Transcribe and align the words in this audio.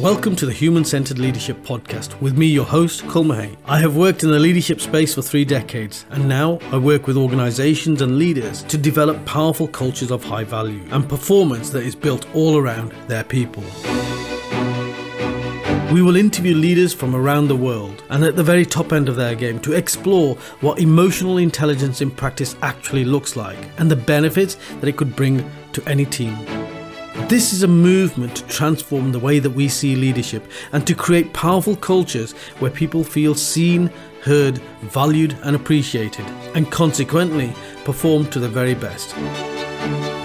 Welcome 0.00 0.36
to 0.36 0.46
the 0.46 0.52
Human 0.52 0.84
Centered 0.84 1.18
Leadership 1.18 1.58
Podcast 1.58 2.18
with 2.20 2.36
me, 2.36 2.46
your 2.46 2.64
host, 2.64 3.06
Kul 3.08 3.30
I 3.30 3.78
have 3.78 3.94
worked 3.94 4.22
in 4.22 4.30
the 4.30 4.38
leadership 4.38 4.80
space 4.80 5.14
for 5.14 5.20
three 5.20 5.44
decades, 5.44 6.06
and 6.10 6.26
now 6.26 6.58
I 6.72 6.78
work 6.78 7.06
with 7.06 7.18
organizations 7.18 8.00
and 8.00 8.18
leaders 8.18 8.62
to 8.64 8.78
develop 8.78 9.24
powerful 9.26 9.68
cultures 9.68 10.10
of 10.10 10.24
high 10.24 10.44
value 10.44 10.82
and 10.90 11.06
performance 11.06 11.68
that 11.70 11.82
is 11.82 11.94
built 11.94 12.26
all 12.34 12.56
around 12.56 12.92
their 13.06 13.22
people. 13.22 13.62
We 15.92 16.00
will 16.00 16.16
interview 16.16 16.54
leaders 16.54 16.94
from 16.94 17.14
around 17.14 17.48
the 17.48 17.56
world 17.56 18.02
and 18.08 18.24
at 18.24 18.34
the 18.34 18.42
very 18.42 18.64
top 18.64 18.94
end 18.94 19.10
of 19.10 19.16
their 19.16 19.34
game 19.34 19.60
to 19.60 19.74
explore 19.74 20.36
what 20.62 20.78
emotional 20.78 21.36
intelligence 21.36 22.00
in 22.00 22.10
practice 22.10 22.56
actually 22.62 23.04
looks 23.04 23.36
like 23.36 23.58
and 23.76 23.90
the 23.90 23.96
benefits 23.96 24.56
that 24.80 24.88
it 24.88 24.96
could 24.96 25.14
bring 25.14 25.48
to 25.74 25.86
any 25.86 26.06
team. 26.06 26.61
This 27.32 27.54
is 27.54 27.62
a 27.62 27.66
movement 27.66 28.36
to 28.36 28.46
transform 28.46 29.10
the 29.10 29.18
way 29.18 29.38
that 29.38 29.52
we 29.52 29.66
see 29.66 29.96
leadership 29.96 30.44
and 30.72 30.86
to 30.86 30.94
create 30.94 31.32
powerful 31.32 31.74
cultures 31.74 32.32
where 32.58 32.70
people 32.70 33.02
feel 33.02 33.34
seen, 33.34 33.90
heard, 34.20 34.58
valued, 34.82 35.34
and 35.42 35.56
appreciated, 35.56 36.26
and 36.54 36.70
consequently 36.70 37.54
perform 37.86 38.28
to 38.32 38.38
the 38.38 38.50
very 38.50 38.74
best. 38.74 39.12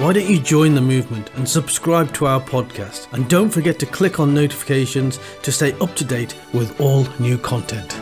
Why 0.02 0.12
don't 0.12 0.30
you 0.30 0.42
join 0.42 0.76
the 0.76 0.82
movement 0.82 1.32
and 1.36 1.48
subscribe 1.48 2.14
to 2.16 2.26
our 2.26 2.42
podcast? 2.42 3.08
And 3.14 3.30
don't 3.30 3.52
forget 3.52 3.80
to 3.80 3.86
click 3.86 4.20
on 4.20 4.34
notifications 4.34 5.18
to 5.44 5.52
stay 5.54 5.72
up 5.80 5.96
to 5.96 6.04
date 6.04 6.36
with 6.52 6.78
all 6.82 7.08
new 7.20 7.38
content. 7.38 7.98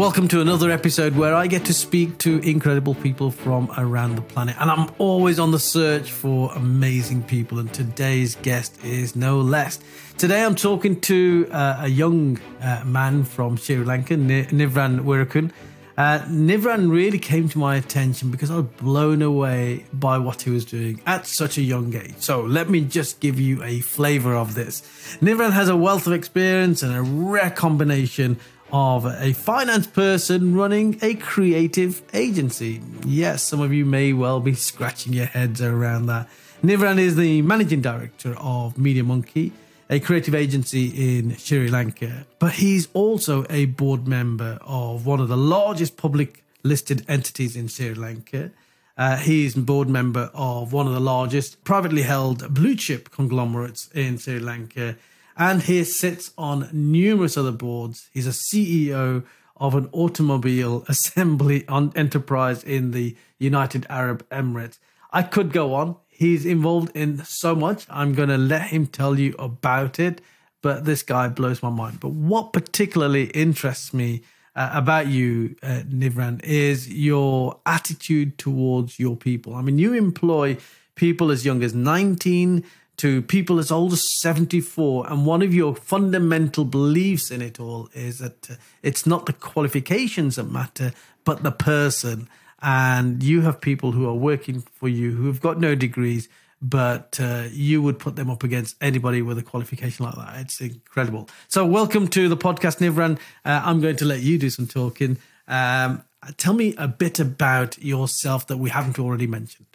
Welcome 0.00 0.28
to 0.28 0.40
another 0.40 0.70
episode 0.70 1.14
where 1.14 1.34
I 1.34 1.46
get 1.46 1.66
to 1.66 1.74
speak 1.74 2.16
to 2.20 2.38
incredible 2.38 2.94
people 2.94 3.30
from 3.30 3.70
around 3.76 4.16
the 4.16 4.22
planet. 4.22 4.56
And 4.58 4.70
I'm 4.70 4.90
always 4.96 5.38
on 5.38 5.50
the 5.50 5.58
search 5.58 6.10
for 6.10 6.50
amazing 6.54 7.22
people. 7.24 7.58
And 7.58 7.70
today's 7.70 8.34
guest 8.36 8.82
is 8.82 9.14
no 9.14 9.42
less. 9.42 9.78
Today 10.16 10.42
I'm 10.42 10.54
talking 10.54 11.02
to 11.02 11.46
uh, 11.52 11.80
a 11.82 11.88
young 11.88 12.40
uh, 12.62 12.82
man 12.86 13.24
from 13.24 13.58
Sri 13.58 13.76
Lanka, 13.76 14.14
Nivran 14.14 15.00
Weerakoon. 15.00 15.50
Uh, 15.98 16.20
Nivran 16.28 16.90
really 16.90 17.18
came 17.18 17.50
to 17.50 17.58
my 17.58 17.76
attention 17.76 18.30
because 18.30 18.50
I 18.50 18.56
was 18.56 18.64
blown 18.78 19.20
away 19.20 19.84
by 19.92 20.16
what 20.16 20.40
he 20.40 20.50
was 20.50 20.64
doing 20.64 21.02
at 21.04 21.26
such 21.26 21.58
a 21.58 21.62
young 21.62 21.94
age. 21.94 22.14
So 22.16 22.40
let 22.40 22.70
me 22.70 22.80
just 22.86 23.20
give 23.20 23.38
you 23.38 23.62
a 23.62 23.80
flavor 23.80 24.34
of 24.34 24.54
this. 24.54 24.80
Nivran 25.20 25.52
has 25.52 25.68
a 25.68 25.76
wealth 25.76 26.06
of 26.06 26.14
experience 26.14 26.82
and 26.82 26.96
a 26.96 27.02
rare 27.02 27.50
combination 27.50 28.40
of 28.72 29.04
a 29.04 29.32
finance 29.32 29.86
person 29.86 30.54
running 30.54 30.98
a 31.02 31.14
creative 31.14 32.02
agency. 32.14 32.80
Yes, 33.04 33.42
some 33.42 33.60
of 33.60 33.72
you 33.72 33.84
may 33.84 34.12
well 34.12 34.40
be 34.40 34.54
scratching 34.70 35.12
your 35.12 35.26
heads 35.26 35.60
around 35.60 36.06
that. 36.06 36.28
Nivran 36.62 36.98
is 36.98 37.16
the 37.16 37.42
managing 37.42 37.80
director 37.80 38.34
of 38.38 38.76
Media 38.76 39.02
Monkey, 39.02 39.52
a 39.88 39.98
creative 39.98 40.34
agency 40.34 41.18
in 41.18 41.36
Sri 41.36 41.68
Lanka, 41.68 42.26
but 42.38 42.52
he's 42.52 42.88
also 42.92 43.46
a 43.48 43.66
board 43.66 44.06
member 44.06 44.58
of 44.62 45.06
one 45.06 45.20
of 45.20 45.28
the 45.28 45.36
largest 45.36 45.96
public 45.96 46.44
listed 46.62 47.04
entities 47.08 47.56
in 47.56 47.68
Sri 47.68 47.94
Lanka. 47.94 48.50
Uh, 48.96 49.16
he's 49.16 49.56
a 49.56 49.60
board 49.60 49.88
member 49.88 50.30
of 50.34 50.72
one 50.72 50.86
of 50.86 50.92
the 50.92 51.00
largest 51.00 51.64
privately 51.64 52.02
held 52.02 52.52
blue 52.52 52.76
chip 52.76 53.10
conglomerates 53.10 53.88
in 53.94 54.18
Sri 54.18 54.38
Lanka 54.38 54.96
and 55.40 55.62
he 55.62 55.82
sits 55.84 56.32
on 56.36 56.68
numerous 56.70 57.38
other 57.38 57.50
boards. 57.50 58.10
He's 58.12 58.26
a 58.26 58.30
CEO 58.30 59.24
of 59.56 59.74
an 59.74 59.88
automobile 59.90 60.84
assembly 60.88 61.64
enterprise 61.68 62.62
in 62.62 62.90
the 62.90 63.16
United 63.38 63.86
Arab 63.88 64.28
Emirates. 64.28 64.78
I 65.10 65.22
could 65.22 65.50
go 65.50 65.72
on. 65.74 65.96
He's 66.08 66.44
involved 66.44 66.94
in 66.94 67.24
so 67.24 67.54
much. 67.54 67.86
I'm 67.88 68.12
going 68.12 68.28
to 68.28 68.36
let 68.36 68.64
him 68.68 68.86
tell 68.86 69.18
you 69.18 69.34
about 69.38 69.98
it, 69.98 70.20
but 70.60 70.84
this 70.84 71.02
guy 71.02 71.28
blows 71.28 71.62
my 71.62 71.70
mind. 71.70 72.00
But 72.00 72.10
what 72.10 72.52
particularly 72.52 73.24
interests 73.28 73.94
me 73.94 74.20
uh, 74.54 74.70
about 74.74 75.06
you, 75.06 75.56
uh, 75.62 75.84
Nivran, 75.88 76.44
is 76.44 76.92
your 76.92 77.58
attitude 77.64 78.36
towards 78.36 78.98
your 78.98 79.16
people. 79.16 79.54
I 79.54 79.62
mean, 79.62 79.78
you 79.78 79.94
employ 79.94 80.58
people 80.96 81.30
as 81.30 81.46
young 81.46 81.62
as 81.62 81.74
19 81.74 82.62
to 83.00 83.22
people 83.22 83.58
as 83.58 83.70
old 83.70 83.94
as 83.94 84.20
74. 84.20 85.10
And 85.10 85.24
one 85.24 85.40
of 85.40 85.54
your 85.54 85.74
fundamental 85.74 86.66
beliefs 86.66 87.30
in 87.30 87.40
it 87.40 87.58
all 87.58 87.88
is 87.94 88.18
that 88.18 88.50
uh, 88.50 88.54
it's 88.82 89.06
not 89.06 89.24
the 89.24 89.32
qualifications 89.32 90.36
that 90.36 90.44
matter, 90.44 90.92
but 91.24 91.42
the 91.42 91.50
person. 91.50 92.28
And 92.60 93.22
you 93.22 93.40
have 93.40 93.62
people 93.62 93.92
who 93.92 94.06
are 94.06 94.14
working 94.14 94.60
for 94.60 94.86
you 94.86 95.12
who 95.12 95.28
have 95.28 95.40
got 95.40 95.58
no 95.58 95.74
degrees, 95.74 96.28
but 96.60 97.18
uh, 97.18 97.44
you 97.50 97.80
would 97.80 97.98
put 97.98 98.16
them 98.16 98.28
up 98.28 98.44
against 98.44 98.76
anybody 98.82 99.22
with 99.22 99.38
a 99.38 99.42
qualification 99.42 100.04
like 100.04 100.16
that. 100.16 100.38
It's 100.40 100.60
incredible. 100.60 101.30
So, 101.48 101.64
welcome 101.64 102.06
to 102.08 102.28
the 102.28 102.36
podcast, 102.36 102.80
Nivran. 102.80 103.18
Uh, 103.46 103.62
I'm 103.64 103.80
going 103.80 103.96
to 103.96 104.04
let 104.04 104.20
you 104.20 104.36
do 104.36 104.50
some 104.50 104.66
talking. 104.66 105.16
Um, 105.48 106.04
tell 106.36 106.52
me 106.52 106.74
a 106.76 106.86
bit 106.86 107.18
about 107.18 107.82
yourself 107.82 108.46
that 108.48 108.58
we 108.58 108.68
haven't 108.68 108.98
already 108.98 109.26
mentioned. 109.26 109.68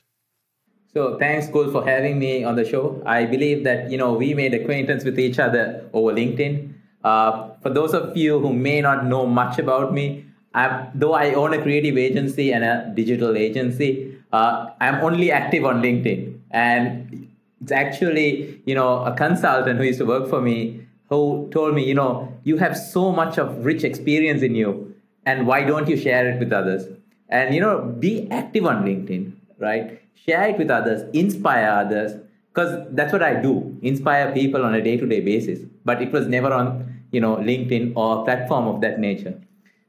So 0.96 1.18
thanks, 1.20 1.50
Kul, 1.50 1.72
for 1.72 1.86
having 1.86 2.20
me 2.20 2.46
on 2.46 2.56
the 2.56 2.64
show. 2.64 3.02
I 3.06 3.26
believe 3.26 3.66
that 3.66 3.92
you 3.92 3.98
know 3.98 4.14
we 4.14 4.34
made 4.34 4.54
acquaintance 4.54 5.04
with 5.04 5.20
each 5.20 5.40
other 5.40 5.90
over 5.92 6.14
LinkedIn. 6.14 6.74
Uh, 7.04 7.50
for 7.62 7.70
those 7.70 7.94
of 7.94 8.16
you 8.16 8.40
who 8.40 8.54
may 8.54 8.80
not 8.80 9.06
know 9.06 9.26
much 9.26 9.60
about 9.60 9.94
me, 9.94 10.26
I'm, 10.54 10.88
though 10.96 11.12
I 11.12 11.34
own 11.34 11.54
a 11.54 11.62
creative 11.62 11.98
agency 11.98 12.54
and 12.54 12.64
a 12.64 12.94
digital 12.96 13.36
agency, 13.36 14.18
uh, 14.32 14.70
I'm 14.80 15.04
only 15.04 15.34
active 15.34 15.66
on 15.66 15.82
LinkedIn, 15.82 16.40
and 16.52 17.28
it's 17.62 17.74
actually 17.74 18.62
you 18.66 18.74
know 18.74 19.04
a 19.04 19.14
consultant 19.18 19.78
who 19.78 19.84
used 19.84 20.00
to 20.00 20.06
work 20.06 20.30
for 20.30 20.40
me 20.40 20.88
who 21.10 21.50
told 21.52 21.76
me, 21.76 21.84
you 21.84 21.94
know, 21.94 22.32
you 22.46 22.56
have 22.56 22.78
so 22.78 23.12
much 23.12 23.38
of 23.38 23.66
rich 23.66 23.84
experience 23.84 24.44
in 24.44 24.56
you, 24.56 24.96
and 25.26 25.46
why 25.46 25.62
don't 25.66 25.90
you 25.90 25.98
share 25.98 26.26
it 26.30 26.40
with 26.40 26.54
others? 26.54 26.88
And 27.28 27.54
you 27.54 27.60
know, 27.60 27.82
be 28.00 28.32
active 28.32 28.66
on 28.66 28.86
LinkedIn, 28.86 29.34
right? 29.60 30.00
Share 30.16 30.50
it 30.50 30.58
with 30.58 30.72
others, 30.72 31.04
inspire 31.14 31.70
others, 31.70 32.14
because 32.54 32.88
that's 32.92 33.12
what 33.12 33.22
I 33.22 33.36
do, 33.42 33.78
inspire 33.82 34.32
people 34.32 34.64
on 34.64 34.74
a 34.74 34.82
day-to-day 34.82 35.22
basis. 35.22 35.60
But 35.84 36.02
it 36.02 36.12
was 36.12 36.28
never 36.28 36.54
on, 36.54 37.02
you 37.12 37.20
know, 37.20 37.36
LinkedIn 37.36 37.94
or 37.96 38.22
a 38.22 38.24
platform 38.24 38.68
of 38.68 38.82
that 38.82 39.00
nature. 39.00 39.40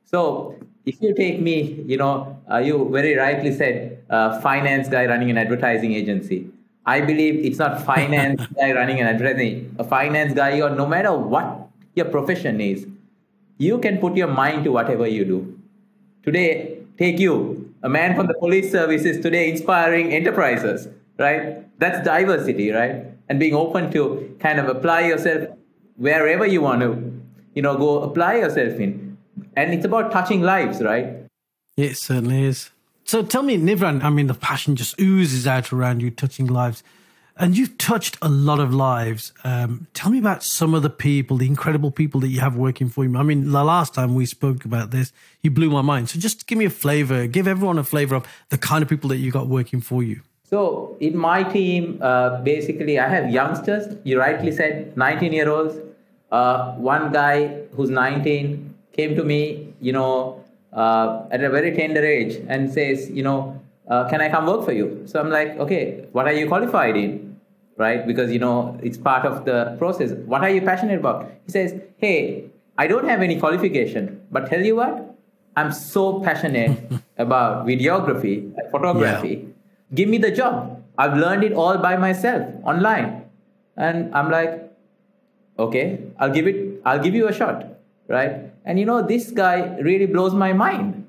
So 0.04 0.56
if 0.84 1.00
you 1.00 1.14
take 1.14 1.40
me, 1.40 1.82
you 1.86 1.96
know, 1.96 2.38
uh, 2.50 2.58
you 2.58 2.88
very 2.90 3.16
rightly 3.16 3.52
said, 3.54 4.02
uh, 4.10 4.40
finance 4.40 4.88
guy 4.88 5.06
running 5.06 5.30
an 5.30 5.38
advertising 5.38 5.92
agency. 5.94 6.48
I 6.86 7.00
believe 7.00 7.44
it's 7.44 7.58
not 7.58 7.82
finance 7.84 8.46
guy 8.56 8.72
running 8.72 9.00
an 9.00 9.08
advertising, 9.08 9.74
a 9.78 9.84
finance 9.84 10.34
guy, 10.34 10.60
or 10.60 10.70
no 10.70 10.86
matter 10.86 11.12
what 11.12 11.68
your 11.94 12.06
profession 12.06 12.60
is, 12.60 12.86
you 13.58 13.78
can 13.78 13.98
put 13.98 14.16
your 14.16 14.28
mind 14.28 14.64
to 14.64 14.72
whatever 14.72 15.06
you 15.06 15.24
do. 15.24 15.58
Today, 16.22 16.78
take 16.98 17.18
you, 17.18 17.65
a 17.86 17.88
man 17.88 18.16
from 18.16 18.26
the 18.26 18.34
police 18.34 18.72
service 18.72 19.04
is 19.04 19.20
today 19.20 19.48
inspiring 19.48 20.12
enterprises, 20.12 20.88
right? 21.20 21.64
That's 21.78 22.04
diversity, 22.04 22.72
right? 22.72 23.04
And 23.28 23.38
being 23.38 23.54
open 23.54 23.92
to 23.92 24.36
kind 24.40 24.58
of 24.58 24.66
apply 24.68 25.02
yourself 25.02 25.50
wherever 25.94 26.44
you 26.44 26.60
want 26.60 26.80
to, 26.80 26.90
you 27.54 27.62
know, 27.62 27.76
go 27.78 28.02
apply 28.02 28.38
yourself 28.38 28.80
in. 28.80 29.16
And 29.54 29.72
it's 29.72 29.84
about 29.84 30.10
touching 30.10 30.42
lives, 30.42 30.82
right? 30.82 31.06
It 31.76 31.96
certainly 31.96 32.42
is. 32.42 32.70
So 33.04 33.22
tell 33.22 33.44
me, 33.44 33.56
Nivran, 33.56 34.02
I 34.02 34.10
mean, 34.10 34.26
the 34.26 34.34
passion 34.34 34.74
just 34.74 35.00
oozes 35.00 35.46
out 35.46 35.72
around 35.72 36.02
you, 36.02 36.10
touching 36.10 36.48
lives 36.48 36.82
and 37.36 37.56
you've 37.56 37.76
touched 37.76 38.16
a 38.22 38.28
lot 38.28 38.60
of 38.60 38.72
lives. 38.72 39.32
Um, 39.44 39.86
tell 39.92 40.10
me 40.10 40.18
about 40.18 40.42
some 40.42 40.74
of 40.74 40.82
the 40.82 40.90
people, 40.90 41.36
the 41.36 41.46
incredible 41.46 41.90
people 41.90 42.20
that 42.20 42.28
you 42.28 42.40
have 42.40 42.56
working 42.56 42.88
for 42.88 43.04
you. 43.04 43.16
I 43.16 43.22
mean, 43.22 43.50
the 43.50 43.64
last 43.64 43.94
time 43.94 44.14
we 44.14 44.24
spoke 44.24 44.64
about 44.64 44.90
this, 44.90 45.12
you 45.42 45.50
blew 45.50 45.70
my 45.70 45.82
mind. 45.82 46.08
So 46.08 46.18
just 46.18 46.46
give 46.46 46.56
me 46.56 46.64
a 46.64 46.70
flavor, 46.70 47.26
give 47.26 47.46
everyone 47.46 47.78
a 47.78 47.84
flavor 47.84 48.14
of 48.14 48.26
the 48.48 48.58
kind 48.58 48.82
of 48.82 48.88
people 48.88 49.08
that 49.10 49.18
you 49.18 49.30
got 49.30 49.48
working 49.48 49.80
for 49.80 50.02
you. 50.02 50.22
So 50.44 50.96
in 51.00 51.16
my 51.16 51.42
team, 51.42 51.98
uh, 52.00 52.40
basically, 52.40 52.98
I 52.98 53.08
have 53.08 53.30
youngsters. 53.30 53.96
You 54.04 54.18
rightly 54.18 54.52
said, 54.52 54.96
19 54.96 55.32
year 55.32 55.50
olds. 55.50 55.76
Uh, 56.30 56.72
one 56.74 57.12
guy 57.12 57.64
who's 57.72 57.90
19 57.90 58.74
came 58.92 59.14
to 59.14 59.24
me, 59.24 59.74
you 59.80 59.92
know, 59.92 60.42
uh, 60.72 61.26
at 61.30 61.42
a 61.42 61.50
very 61.50 61.74
tender 61.76 62.04
age 62.04 62.42
and 62.48 62.72
says, 62.72 63.10
you 63.10 63.22
know, 63.22 63.60
uh, 63.88 64.08
can 64.08 64.20
I 64.20 64.28
come 64.28 64.46
work 64.46 64.64
for 64.64 64.72
you? 64.72 65.02
So 65.06 65.20
I'm 65.20 65.30
like, 65.30 65.58
okay, 65.58 66.06
what 66.12 66.26
are 66.26 66.32
you 66.32 66.46
qualified 66.48 66.96
in? 66.96 67.26
right? 67.76 68.06
Because 68.06 68.32
you 68.32 68.38
know 68.38 68.78
it's 68.82 68.98
part 68.98 69.24
of 69.24 69.44
the 69.44 69.76
process. 69.78 70.12
What 70.26 70.42
are 70.42 70.50
you 70.50 70.60
passionate 70.60 70.98
about? 70.98 71.30
He 71.44 71.52
says, 71.52 71.74
"Hey, 71.98 72.50
I 72.78 72.86
don't 72.86 73.08
have 73.08 73.22
any 73.22 73.38
qualification, 73.38 74.20
but 74.30 74.48
tell 74.48 74.60
you 74.60 74.76
what, 74.76 75.14
I'm 75.56 75.72
so 75.72 76.20
passionate 76.20 76.80
about 77.18 77.66
videography, 77.66 78.52
photography. 78.70 79.28
Yeah. 79.28 79.94
Give 79.94 80.08
me 80.08 80.18
the 80.18 80.30
job. 80.30 80.82
I've 80.98 81.16
learned 81.16 81.44
it 81.44 81.52
all 81.52 81.78
by 81.78 81.96
myself 81.96 82.48
online." 82.64 83.24
And 83.76 84.14
I'm 84.14 84.30
like, 84.30 84.72
"Okay, 85.58 86.00
I'll 86.18 86.32
give 86.32 86.46
it. 86.46 86.80
I'll 86.84 87.02
give 87.02 87.14
you 87.14 87.28
a 87.28 87.32
shot." 87.32 87.64
Right? 88.08 88.52
And 88.64 88.78
you 88.78 88.86
know, 88.86 89.02
this 89.02 89.30
guy 89.30 89.76
really 89.82 90.06
blows 90.06 90.34
my 90.34 90.52
mind 90.52 91.05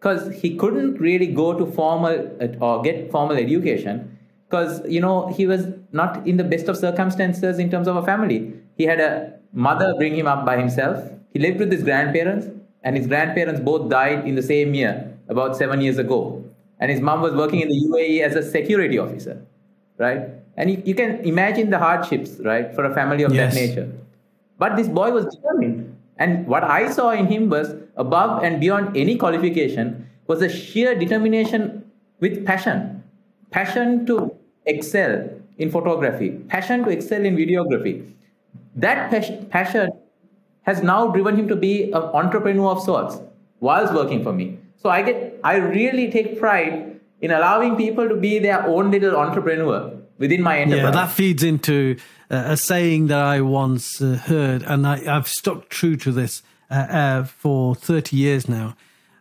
because 0.00 0.34
he 0.34 0.56
couldn't 0.56 0.94
really 0.94 1.26
go 1.26 1.52
to 1.52 1.66
formal 1.66 2.14
uh, 2.40 2.64
or 2.64 2.82
get 2.82 3.10
formal 3.10 3.36
education 3.36 4.16
because 4.48 4.80
you 4.88 5.00
know 5.00 5.28
he 5.28 5.46
was 5.46 5.66
not 5.92 6.26
in 6.26 6.36
the 6.36 6.44
best 6.44 6.68
of 6.68 6.76
circumstances 6.76 7.58
in 7.58 7.70
terms 7.70 7.86
of 7.86 7.96
a 7.96 8.02
family. 8.02 8.52
He 8.76 8.84
had 8.84 9.00
a 9.00 9.34
mother 9.52 9.94
bring 9.96 10.16
him 10.16 10.26
up 10.26 10.44
by 10.44 10.56
himself. 10.56 11.04
He 11.32 11.38
lived 11.38 11.58
with 11.58 11.70
his 11.70 11.82
grandparents, 11.82 12.46
and 12.82 12.96
his 12.96 13.06
grandparents 13.06 13.60
both 13.60 13.90
died 13.90 14.26
in 14.26 14.34
the 14.34 14.42
same 14.42 14.74
year, 14.74 15.12
about 15.28 15.56
seven 15.56 15.80
years 15.80 15.98
ago. 15.98 16.44
And 16.80 16.90
his 16.90 17.00
mom 17.00 17.20
was 17.20 17.34
working 17.34 17.60
in 17.60 17.68
the 17.68 17.80
UAE 17.88 18.22
as 18.22 18.34
a 18.34 18.42
security 18.42 18.98
officer, 18.98 19.44
right? 19.98 20.22
And 20.56 20.70
you, 20.70 20.82
you 20.84 20.94
can 20.94 21.20
imagine 21.24 21.70
the 21.70 21.78
hardships, 21.78 22.40
right, 22.40 22.74
for 22.74 22.84
a 22.84 22.94
family 22.94 23.22
of 23.22 23.34
yes. 23.34 23.54
that 23.54 23.60
nature. 23.60 23.92
But 24.58 24.76
this 24.76 24.88
boy 24.88 25.10
was 25.10 25.26
determined. 25.26 25.96
And 26.20 26.46
what 26.46 26.62
I 26.62 26.90
saw 26.90 27.10
in 27.10 27.26
him 27.26 27.48
was 27.48 27.74
above 27.96 28.44
and 28.44 28.60
beyond 28.60 28.96
any 28.96 29.16
qualification 29.16 30.06
was 30.26 30.42
a 30.42 30.48
sheer 30.48 30.94
determination 30.94 31.90
with 32.20 32.44
passion. 32.46 33.02
Passion 33.50 34.06
to 34.06 34.36
excel 34.66 35.28
in 35.58 35.70
photography, 35.70 36.30
passion 36.48 36.84
to 36.84 36.90
excel 36.90 37.24
in 37.24 37.36
videography. 37.36 38.12
That 38.76 39.10
passion 39.50 39.92
has 40.62 40.82
now 40.82 41.08
driven 41.08 41.36
him 41.36 41.48
to 41.48 41.56
be 41.56 41.90
an 41.90 42.02
entrepreneur 42.20 42.70
of 42.72 42.82
sorts 42.82 43.18
whilst 43.58 43.92
working 43.94 44.22
for 44.22 44.32
me. 44.32 44.58
So 44.76 44.90
I 44.90 45.02
get 45.02 45.40
I 45.42 45.56
really 45.56 46.10
take 46.10 46.38
pride 46.38 47.00
in 47.20 47.30
allowing 47.30 47.76
people 47.76 48.08
to 48.08 48.14
be 48.14 48.38
their 48.38 48.66
own 48.66 48.90
little 48.90 49.16
entrepreneur 49.16 49.90
within 50.18 50.42
my 50.42 50.58
enterprise. 50.58 50.84
Yeah, 50.84 50.90
that 50.90 51.10
feeds 51.10 51.42
into 51.42 51.96
a 52.30 52.56
saying 52.56 53.08
that 53.08 53.18
I 53.18 53.40
once 53.40 54.00
uh, 54.00 54.14
heard, 54.14 54.62
and 54.62 54.86
I, 54.86 54.98
have 55.04 55.28
stuck 55.28 55.68
true 55.68 55.96
to 55.96 56.12
this 56.12 56.42
uh, 56.70 56.74
uh 56.74 57.24
for 57.24 57.74
30 57.74 58.16
years 58.16 58.48
now. 58.48 58.76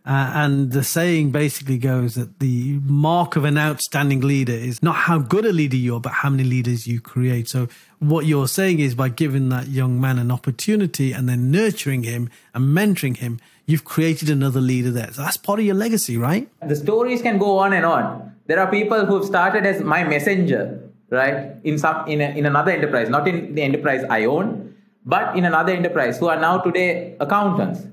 Uh, 0.06 0.32
and 0.34 0.72
the 0.72 0.84
saying 0.84 1.30
basically 1.30 1.78
goes 1.78 2.16
that 2.16 2.40
the 2.40 2.80
mark 2.84 3.36
of 3.36 3.44
an 3.44 3.58
outstanding 3.58 4.22
leader 4.22 4.54
is 4.54 4.82
not 4.82 4.96
how 4.96 5.20
good 5.20 5.46
a 5.46 5.52
leader 5.52 5.76
you 5.76 5.96
are, 5.96 6.00
but 6.00 6.12
how 6.12 6.30
many 6.30 6.44
leaders 6.44 6.88
you 6.88 7.00
create. 7.02 7.48
So, 7.48 7.68
what 8.00 8.26
you're 8.26 8.48
saying 8.48 8.80
is 8.80 8.96
by 8.96 9.10
giving 9.10 9.50
that 9.50 9.68
young 9.68 10.00
man 10.00 10.18
an 10.18 10.32
opportunity 10.32 11.12
and 11.12 11.28
then 11.28 11.52
nurturing 11.52 12.04
him 12.04 12.30
and 12.54 12.76
mentoring 12.76 13.18
him, 13.18 13.40
you've 13.66 13.84
created 13.84 14.30
another 14.30 14.62
leader 14.62 14.90
there. 14.90 15.12
So, 15.12 15.22
that's 15.22 15.38
part 15.38 15.60
of 15.60 15.66
your 15.66 15.76
legacy, 15.76 16.18
right? 16.18 16.50
The 16.66 16.76
stories 16.76 17.22
can 17.22 17.38
go 17.38 17.60
on 17.60 17.74
and 17.74 17.86
on. 17.86 18.36
There 18.48 18.60
are 18.60 18.72
people 18.72 19.06
who've 19.06 19.26
started 19.26 19.66
as 19.66 19.82
my 19.84 20.04
messenger, 20.04 20.89
right? 21.10 21.56
In 21.64 21.78
some 21.78 22.08
in, 22.08 22.22
a, 22.22 22.30
in 22.30 22.46
another 22.46 22.72
enterprise, 22.72 23.10
not 23.10 23.28
in 23.28 23.56
the 23.56 23.62
enterprise 23.62 24.04
I 24.10 24.26
own, 24.26 24.76
but 25.06 25.36
in 25.38 25.46
another 25.46 25.74
enterprise 25.74 26.20
who 26.20 26.28
are 26.28 26.40
now 26.40 26.60
today 26.60 27.16
accountants 27.20 27.86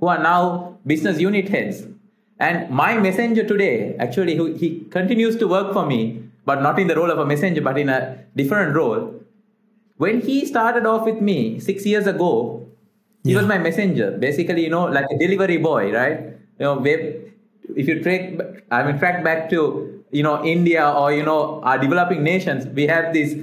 who 0.00 0.08
are 0.08 0.22
now 0.22 0.78
business 0.86 1.18
unit 1.20 1.48
heads. 1.48 1.86
And 2.38 2.68
my 2.70 2.98
messenger 2.98 3.44
today, 3.44 3.96
actually, 3.98 4.36
who, 4.36 4.54
he 4.54 4.80
continues 4.90 5.36
to 5.36 5.46
work 5.46 5.72
for 5.72 5.86
me, 5.86 6.22
but 6.44 6.62
not 6.62 6.78
in 6.78 6.88
the 6.88 6.96
role 6.96 7.10
of 7.10 7.18
a 7.18 7.24
messenger, 7.24 7.60
but 7.60 7.78
in 7.78 7.88
a 7.88 8.18
different 8.36 8.74
role. 8.74 9.14
When 9.96 10.20
he 10.20 10.44
started 10.44 10.84
off 10.84 11.06
with 11.06 11.20
me 11.20 11.60
six 11.60 11.86
years 11.86 12.06
ago, 12.06 12.66
he 13.22 13.30
yeah. 13.30 13.38
was 13.38 13.46
my 13.46 13.58
messenger, 13.58 14.10
basically, 14.10 14.64
you 14.64 14.70
know, 14.70 14.84
like 14.84 15.06
a 15.10 15.18
delivery 15.18 15.56
boy, 15.56 15.92
right? 15.92 16.20
You 16.58 16.64
know, 16.66 16.84
if 16.84 17.88
you 17.88 18.02
track, 18.02 18.32
I 18.70 18.82
mean, 18.82 18.98
track 18.98 19.24
back 19.24 19.48
to, 19.50 20.03
you 20.14 20.22
know, 20.22 20.44
India 20.44 20.88
or, 20.88 21.12
you 21.12 21.24
know, 21.24 21.60
our 21.62 21.76
developing 21.76 22.22
nations, 22.22 22.66
we 22.68 22.86
have 22.86 23.12
these 23.12 23.34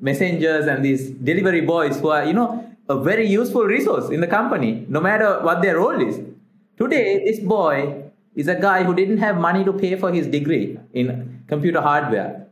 messengers 0.00 0.66
and 0.66 0.84
these 0.84 1.10
delivery 1.10 1.60
boys 1.60 2.00
who 2.00 2.08
are, 2.08 2.24
you 2.24 2.32
know, 2.32 2.48
a 2.88 2.98
very 3.00 3.26
useful 3.26 3.64
resource 3.64 4.10
in 4.10 4.20
the 4.20 4.26
company, 4.26 4.84
no 4.88 5.00
matter 5.00 5.40
what 5.40 5.62
their 5.62 5.76
role 5.76 6.00
is. 6.00 6.20
Today, 6.78 7.22
this 7.24 7.38
boy 7.38 8.02
is 8.34 8.48
a 8.48 8.56
guy 8.56 8.82
who 8.82 8.92
didn't 8.94 9.18
have 9.18 9.38
money 9.38 9.64
to 9.64 9.72
pay 9.72 9.94
for 9.96 10.12
his 10.12 10.26
degree 10.26 10.78
in 10.92 11.44
computer 11.46 11.80
hardware. 11.80 12.48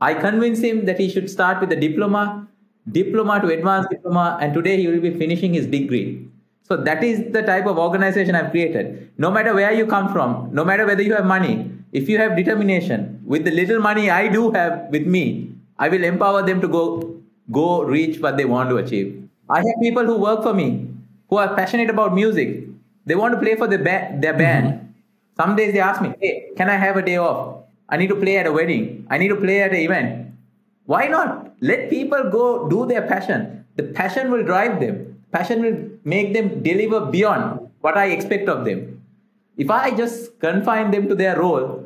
I 0.00 0.14
convinced 0.14 0.62
him 0.62 0.86
that 0.86 0.98
he 0.98 1.10
should 1.10 1.28
start 1.28 1.60
with 1.60 1.72
a 1.72 1.76
diploma, 1.76 2.48
diploma 2.90 3.40
to 3.40 3.48
advanced 3.48 3.90
diploma, 3.90 4.38
and 4.40 4.54
today 4.54 4.80
he 4.80 4.86
will 4.86 5.00
be 5.00 5.12
finishing 5.12 5.54
his 5.54 5.66
degree. 5.66 6.28
So 6.62 6.76
that 6.76 7.02
is 7.02 7.32
the 7.32 7.42
type 7.42 7.66
of 7.66 7.78
organization 7.78 8.36
I've 8.36 8.52
created. 8.52 9.10
No 9.18 9.30
matter 9.30 9.54
where 9.54 9.72
you 9.72 9.86
come 9.86 10.12
from, 10.12 10.50
no 10.52 10.64
matter 10.64 10.86
whether 10.86 11.02
you 11.02 11.14
have 11.14 11.26
money, 11.26 11.70
if 11.92 12.08
you 12.08 12.18
have 12.18 12.36
determination, 12.36 13.20
with 13.24 13.44
the 13.44 13.50
little 13.50 13.80
money 13.80 14.10
I 14.10 14.28
do 14.28 14.50
have 14.52 14.88
with 14.90 15.06
me, 15.06 15.52
I 15.78 15.88
will 15.88 16.04
empower 16.04 16.42
them 16.42 16.60
to 16.60 16.68
go 16.68 16.84
go 17.50 17.82
reach 17.82 18.20
what 18.20 18.36
they 18.36 18.44
want 18.44 18.70
to 18.70 18.76
achieve. 18.78 19.28
I 19.50 19.58
have 19.58 19.80
people 19.82 20.06
who 20.06 20.16
work 20.18 20.42
for 20.42 20.54
me 20.54 20.88
who 21.28 21.36
are 21.36 21.54
passionate 21.54 21.90
about 21.90 22.14
music. 22.14 22.66
They 23.04 23.14
want 23.14 23.34
to 23.34 23.40
play 23.40 23.56
for 23.56 23.66
the 23.66 23.78
ba- 23.78 24.16
their 24.20 24.32
band. 24.32 24.66
Mm-hmm. 24.66 24.86
Some 25.42 25.56
days 25.56 25.72
they 25.74 25.80
ask 25.80 26.00
me, 26.00 26.14
"Hey, 26.20 26.32
can 26.56 26.70
I 26.70 26.76
have 26.76 26.96
a 26.96 27.02
day 27.02 27.16
off? 27.16 27.64
I 27.88 27.96
need 27.96 28.08
to 28.14 28.16
play 28.16 28.36
at 28.38 28.46
a 28.46 28.52
wedding. 28.52 29.06
I 29.10 29.18
need 29.18 29.28
to 29.28 29.40
play 29.44 29.60
at 29.62 29.72
an 29.72 29.82
event." 29.88 30.32
Why 30.86 31.06
not? 31.08 31.54
Let 31.60 31.90
people 31.90 32.30
go 32.30 32.68
do 32.68 32.86
their 32.86 33.02
passion. 33.02 33.64
The 33.76 33.84
passion 34.00 34.30
will 34.30 34.44
drive 34.44 34.80
them. 34.80 34.96
Passion 35.32 35.62
will 35.62 35.78
make 36.04 36.32
them 36.34 36.62
deliver 36.62 37.00
beyond 37.06 37.70
what 37.80 37.96
I 37.96 38.06
expect 38.16 38.48
of 38.48 38.64
them. 38.64 39.02
If 39.56 39.70
I 39.70 39.90
just 39.90 40.38
confine 40.40 40.90
them 40.90 41.08
to 41.08 41.14
their 41.14 41.38
role, 41.38 41.81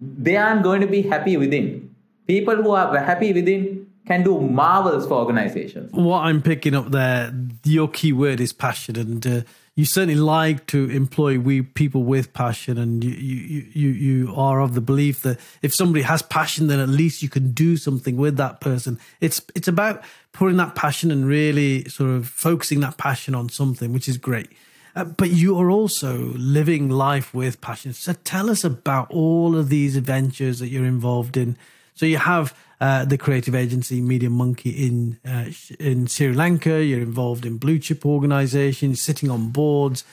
they 0.00 0.36
aren't 0.36 0.62
going 0.62 0.80
to 0.80 0.86
be 0.86 1.02
happy 1.02 1.36
within. 1.36 1.94
People 2.26 2.56
who 2.56 2.70
are 2.70 2.96
happy 2.98 3.32
within 3.32 3.86
can 4.06 4.22
do 4.22 4.40
marvels 4.40 5.06
for 5.06 5.14
organizations. 5.14 5.92
What 5.92 6.20
I'm 6.20 6.42
picking 6.42 6.74
up 6.74 6.90
there, 6.90 7.32
your 7.64 7.88
key 7.88 8.12
word 8.12 8.40
is 8.40 8.52
passion, 8.52 8.96
and 8.96 9.26
uh, 9.26 9.40
you 9.76 9.84
certainly 9.84 10.16
like 10.16 10.66
to 10.68 10.90
employ 10.90 11.38
we 11.38 11.62
people 11.62 12.02
with 12.02 12.32
passion, 12.32 12.78
and 12.78 13.04
you, 13.04 13.10
you 13.10 13.66
you 13.72 13.88
you 13.90 14.34
are 14.34 14.60
of 14.60 14.74
the 14.74 14.80
belief 14.80 15.22
that 15.22 15.38
if 15.62 15.74
somebody 15.74 16.02
has 16.02 16.22
passion, 16.22 16.68
then 16.68 16.80
at 16.80 16.88
least 16.88 17.22
you 17.22 17.28
can 17.28 17.52
do 17.52 17.76
something 17.76 18.16
with 18.16 18.36
that 18.38 18.60
person. 18.60 18.98
It's 19.20 19.40
it's 19.54 19.68
about 19.68 20.02
putting 20.32 20.56
that 20.56 20.74
passion 20.74 21.10
and 21.10 21.26
really 21.26 21.84
sort 21.88 22.10
of 22.10 22.28
focusing 22.28 22.80
that 22.80 22.96
passion 22.96 23.34
on 23.34 23.48
something, 23.48 23.92
which 23.92 24.08
is 24.08 24.16
great. 24.16 24.48
Uh, 24.96 25.04
but 25.04 25.30
you 25.30 25.58
are 25.58 25.70
also 25.70 26.32
living 26.36 26.88
life 26.88 27.32
with 27.34 27.60
passion. 27.60 27.92
So 27.92 28.14
tell 28.24 28.50
us 28.50 28.64
about 28.64 29.10
all 29.10 29.56
of 29.56 29.68
these 29.68 29.96
adventures 29.96 30.58
that 30.58 30.68
you're 30.68 30.84
involved 30.84 31.36
in. 31.36 31.56
So 31.94 32.06
you 32.06 32.18
have 32.18 32.54
uh, 32.80 33.04
the 33.04 33.18
creative 33.18 33.54
agency 33.54 34.00
Media 34.00 34.30
Monkey 34.30 34.70
in 34.70 35.18
uh, 35.26 35.50
in 35.80 36.06
Sri 36.06 36.32
Lanka. 36.32 36.82
You're 36.82 37.00
involved 37.00 37.44
in 37.44 37.58
blue 37.58 37.78
chip 37.78 38.06
organizations, 38.06 39.02
sitting 39.02 39.30
on 39.30 39.50
boards, 39.50 40.04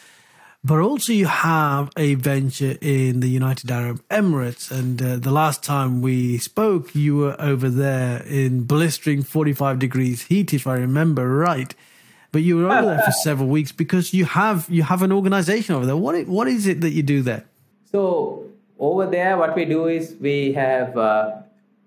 but 0.64 0.80
also 0.80 1.14
you 1.14 1.28
have 1.28 1.92
a 1.96 2.16
venture 2.16 2.76
in 2.82 3.20
the 3.20 3.30
United 3.30 3.70
Arab 3.70 4.02
Emirates. 4.10 4.72
And 4.72 5.00
uh, 5.00 5.18
the 5.18 5.30
last 5.30 5.62
time 5.62 6.02
we 6.02 6.40
spoke, 6.40 6.96
you 6.96 7.18
were 7.18 7.36
over 7.40 7.70
there 7.70 8.24
in 8.24 8.64
blistering 8.64 9.22
45 9.22 9.78
degrees 9.78 10.24
heat, 10.24 10.56
if 10.56 10.66
I 10.66 10.74
remember 10.74 11.30
right. 11.30 11.76
But 12.36 12.44
you 12.44 12.58
were 12.58 12.70
over 12.70 12.88
there 12.88 13.00
for 13.00 13.12
several 13.24 13.48
weeks 13.48 13.72
because 13.72 14.14
you 14.14 14.26
have 14.26 14.68
you 14.70 14.84
have 14.84 15.02
an 15.04 15.14
organization 15.14 15.74
over 15.74 15.86
there. 15.86 15.96
What 15.96 16.28
what 16.28 16.50
is 16.50 16.68
it 16.68 16.82
that 16.82 16.90
you 16.90 17.02
do 17.02 17.22
there? 17.22 17.46
So 17.90 18.44
over 18.78 19.06
there, 19.06 19.38
what 19.38 19.56
we 19.56 19.64
do 19.64 19.88
is 19.88 20.18
we 20.20 20.52
have 20.52 20.98
uh, 20.98 21.38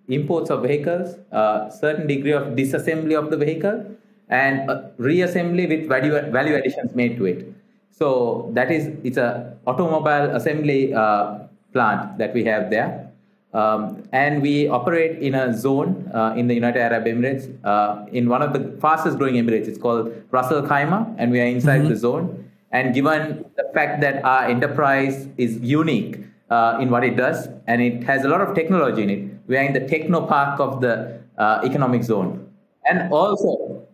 imports 0.08 0.48
of 0.48 0.62
vehicles, 0.62 1.16
a 1.32 1.70
certain 1.78 2.06
degree 2.06 2.32
of 2.32 2.56
disassembly 2.56 3.18
of 3.18 3.30
the 3.30 3.36
vehicle, 3.36 3.84
and 4.30 4.70
reassembly 4.96 5.68
with 5.68 5.86
value, 5.86 6.18
value 6.30 6.54
additions 6.54 6.94
made 6.94 7.18
to 7.18 7.26
it. 7.26 7.52
So 7.90 8.48
that 8.54 8.72
is 8.72 8.88
it's 9.04 9.18
a 9.18 9.54
automobile 9.66 10.34
assembly 10.34 10.94
uh, 10.94 11.40
plant 11.74 12.16
that 12.16 12.32
we 12.32 12.44
have 12.44 12.70
there. 12.70 13.07
Um, 13.54 14.02
and 14.12 14.42
we 14.42 14.68
operate 14.68 15.18
in 15.22 15.34
a 15.34 15.56
zone 15.56 16.10
uh, 16.12 16.34
in 16.36 16.48
the 16.48 16.54
United 16.54 16.80
Arab 16.80 17.06
Emirates, 17.06 17.48
uh, 17.64 18.04
in 18.12 18.28
one 18.28 18.42
of 18.42 18.52
the 18.52 18.76
fastest 18.80 19.18
growing 19.18 19.34
Emirates. 19.34 19.68
It's 19.68 19.78
called 19.78 20.12
Ras 20.30 20.52
Al 20.52 20.62
Khaimah, 20.62 21.14
and 21.18 21.32
we 21.32 21.40
are 21.40 21.46
inside 21.46 21.80
mm-hmm. 21.80 21.90
the 21.90 21.96
zone. 21.96 22.50
And 22.70 22.94
given 22.94 23.46
the 23.56 23.64
fact 23.72 24.02
that 24.02 24.22
our 24.24 24.44
enterprise 24.44 25.28
is 25.38 25.58
unique 25.60 26.20
uh, 26.50 26.76
in 26.80 26.90
what 26.90 27.04
it 27.04 27.16
does, 27.16 27.48
and 27.66 27.80
it 27.80 28.04
has 28.04 28.24
a 28.24 28.28
lot 28.28 28.42
of 28.42 28.54
technology 28.54 29.02
in 29.02 29.10
it, 29.10 29.30
we 29.46 29.56
are 29.56 29.62
in 29.62 29.72
the 29.72 29.86
techno 29.88 30.26
park 30.26 30.60
of 30.60 30.82
the 30.82 31.18
uh, 31.38 31.60
economic 31.64 32.02
zone. 32.02 32.46
And 32.84 33.10
also, 33.10 33.86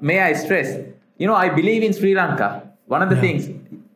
may 0.00 0.20
I 0.20 0.32
stress, 0.32 0.76
you 1.18 1.26
know, 1.28 1.34
I 1.34 1.48
believe 1.48 1.84
in 1.84 1.92
Sri 1.92 2.14
Lanka. 2.14 2.68
One 2.86 3.02
of 3.02 3.10
the 3.10 3.16
yeah. 3.16 3.20
things 3.20 3.48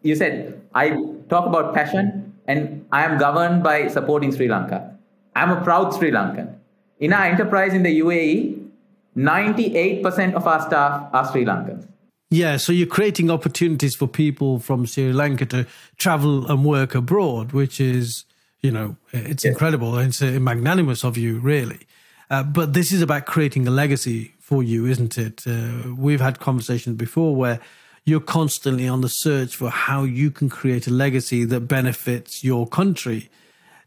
you 0.03 0.15
said, 0.15 0.61
I 0.75 0.91
talk 1.29 1.47
about 1.47 1.75
passion 1.75 2.35
and 2.47 2.82
I 2.93 3.05
am 3.05 3.19
governed 3.19 3.63
by 3.63 3.89
supporting 3.89 4.33
Sri 4.33 4.49
Lanka. 4.49 4.97
I'm 5.35 5.51
a 5.51 5.61
proud 5.65 5.95
Sri 5.95 6.11
Lankan. 6.11 6.55
In 7.01 7.13
our 7.13 7.25
enterprise 7.25 7.73
in 7.73 7.83
the 7.83 8.01
UAE, 8.01 8.69
98% 9.17 10.35
of 10.35 10.47
our 10.47 10.61
staff 10.61 11.09
are 11.13 11.33
Sri 11.33 11.45
Lankans. 11.45 11.89
Yeah, 12.31 12.59
so 12.59 12.73
you're 12.73 12.87
creating 12.87 13.31
opportunities 13.31 13.95
for 13.95 14.07
people 14.07 14.59
from 14.59 14.87
Sri 14.87 15.13
Lanka 15.13 15.47
to 15.47 15.67
travel 15.97 16.51
and 16.51 16.65
work 16.65 16.95
abroad, 16.95 17.53
which 17.53 17.81
is 17.81 18.25
you 18.63 18.71
know, 18.71 18.97
it's 19.13 19.45
yes. 19.45 19.53
incredible. 19.53 19.99
It's 19.99 20.23
magnanimous 20.23 21.05
of 21.05 21.17
you, 21.17 21.39
really. 21.41 21.81
Uh, 22.31 22.45
but 22.45 22.73
this 22.73 22.93
is 22.93 23.03
about 23.03 23.27
creating 23.27 23.67
a 23.67 23.71
legacy 23.71 24.35
for 24.39 24.63
you, 24.63 24.87
isn't 24.87 25.19
it? 25.19 25.45
Uh, 25.47 25.95
we've 25.95 26.21
had 26.21 26.39
conversations 26.39 26.97
before 26.97 27.35
where 27.35 27.61
you're 28.05 28.21
constantly 28.21 28.89
on 28.89 29.01
the 29.01 29.09
search 29.09 29.55
for 29.55 29.71
how 29.71 30.03
you 30.03 30.31
can 30.31 30.49
create 30.49 30.87
a 30.87 30.91
legacy 30.91 31.45
that 31.45 31.61
benefits 31.61 32.43
your 32.43 32.67
country. 32.67 33.31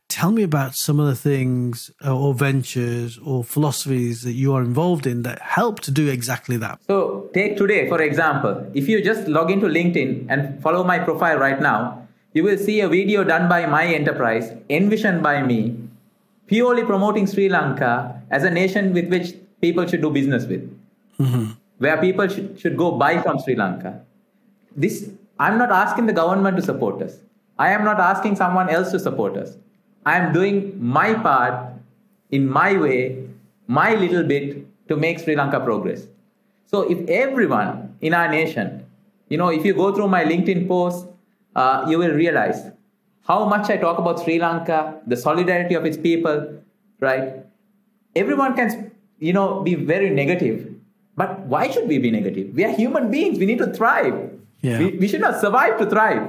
Tell 0.07 0.31
me 0.31 0.43
about 0.43 0.75
some 0.75 0.99
of 0.99 1.07
the 1.07 1.15
things 1.15 1.91
uh, 2.05 2.15
or 2.15 2.33
ventures 2.33 3.17
or 3.17 3.43
philosophies 3.43 4.21
that 4.21 4.33
you 4.33 4.53
are 4.53 4.61
involved 4.61 5.07
in 5.07 5.23
that 5.23 5.41
help 5.41 5.79
to 5.81 5.91
do 5.91 6.07
exactly 6.07 6.57
that. 6.57 6.79
So, 6.87 7.29
take 7.33 7.57
today, 7.57 7.89
for 7.89 8.01
example, 8.01 8.69
if 8.73 8.87
you 8.87 9.03
just 9.03 9.27
log 9.27 9.49
into 9.49 9.65
LinkedIn 9.65 10.27
and 10.29 10.61
follow 10.61 10.83
my 10.83 10.99
profile 10.99 11.37
right 11.37 11.59
now, 11.59 12.07
you 12.33 12.43
will 12.43 12.57
see 12.57 12.81
a 12.81 12.87
video 12.87 13.23
done 13.23 13.49
by 13.49 13.65
my 13.65 13.85
enterprise, 13.85 14.51
envisioned 14.69 15.23
by 15.23 15.41
me, 15.41 15.75
purely 16.47 16.83
promoting 16.83 17.25
Sri 17.25 17.49
Lanka 17.49 18.21
as 18.29 18.43
a 18.43 18.49
nation 18.49 18.93
with 18.93 19.09
which 19.09 19.33
people 19.59 19.87
should 19.87 20.01
do 20.01 20.11
business 20.11 20.45
with, 20.45 20.69
mm-hmm. 21.19 21.51
Where 21.77 21.97
people 21.97 22.27
should, 22.27 22.59
should 22.59 22.77
go 22.77 22.91
buy 22.91 23.21
from 23.21 23.39
Sri 23.39 23.55
Lanka. 23.55 24.01
This 24.75 25.09
I'm 25.39 25.57
not 25.57 25.71
asking 25.71 26.05
the 26.05 26.13
government 26.13 26.57
to 26.57 26.63
support 26.63 27.01
us. 27.01 27.17
I 27.57 27.71
am 27.71 27.83
not 27.83 27.99
asking 27.99 28.35
someone 28.35 28.69
else 28.69 28.91
to 28.91 28.99
support 28.99 29.37
us. 29.37 29.57
I 30.05 30.17
am 30.17 30.33
doing 30.33 30.77
my 30.81 31.13
part 31.13 31.73
in 32.31 32.49
my 32.49 32.77
way, 32.77 33.27
my 33.67 33.95
little 33.95 34.23
bit 34.23 34.65
to 34.87 34.95
make 34.95 35.19
Sri 35.19 35.35
Lanka 35.35 35.59
progress. 35.59 36.07
So 36.67 36.81
if 36.81 37.07
everyone 37.09 37.95
in 38.01 38.13
our 38.13 38.29
nation, 38.29 38.85
you 39.29 39.37
know, 39.37 39.49
if 39.49 39.65
you 39.65 39.73
go 39.73 39.93
through 39.93 40.07
my 40.07 40.23
LinkedIn 40.23 40.67
posts, 40.67 41.07
uh, 41.55 41.85
you 41.89 41.97
will 41.97 42.13
realize 42.13 42.71
how 43.27 43.45
much 43.45 43.69
I 43.69 43.77
talk 43.77 43.97
about 43.97 44.23
Sri 44.23 44.39
Lanka, 44.39 45.01
the 45.07 45.17
solidarity 45.17 45.75
of 45.75 45.85
its 45.85 45.97
people, 45.97 46.61
right? 46.99 47.45
Everyone 48.15 48.55
can, 48.55 48.91
you 49.19 49.33
know, 49.33 49.61
be 49.61 49.75
very 49.75 50.09
negative. 50.09 50.74
But 51.15 51.39
why 51.41 51.69
should 51.69 51.87
we 51.87 51.97
be 51.97 52.11
negative? 52.11 52.53
We 52.53 52.65
are 52.65 52.71
human 52.71 53.09
beings. 53.09 53.39
We 53.39 53.45
need 53.45 53.59
to 53.59 53.71
thrive. 53.71 54.31
Yeah. 54.61 54.79
We, 54.79 54.97
we 54.97 55.07
should 55.07 55.21
not 55.21 55.39
survive 55.39 55.77
to 55.79 55.89
thrive. 55.89 56.27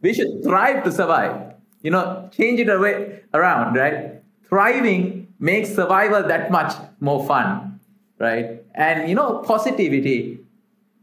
We 0.00 0.12
should 0.12 0.42
thrive 0.42 0.84
to 0.84 0.92
survive. 0.92 1.54
You 1.82 1.90
know, 1.90 2.28
change 2.32 2.60
it 2.60 2.68
away 2.68 3.20
around, 3.32 3.74
right? 3.76 4.22
Thriving 4.48 5.28
makes 5.38 5.74
survival 5.74 6.22
that 6.22 6.50
much 6.50 6.72
more 7.00 7.26
fun, 7.26 7.80
right? 8.18 8.62
And 8.74 9.08
you 9.08 9.14
know, 9.14 9.38
positivity 9.38 10.40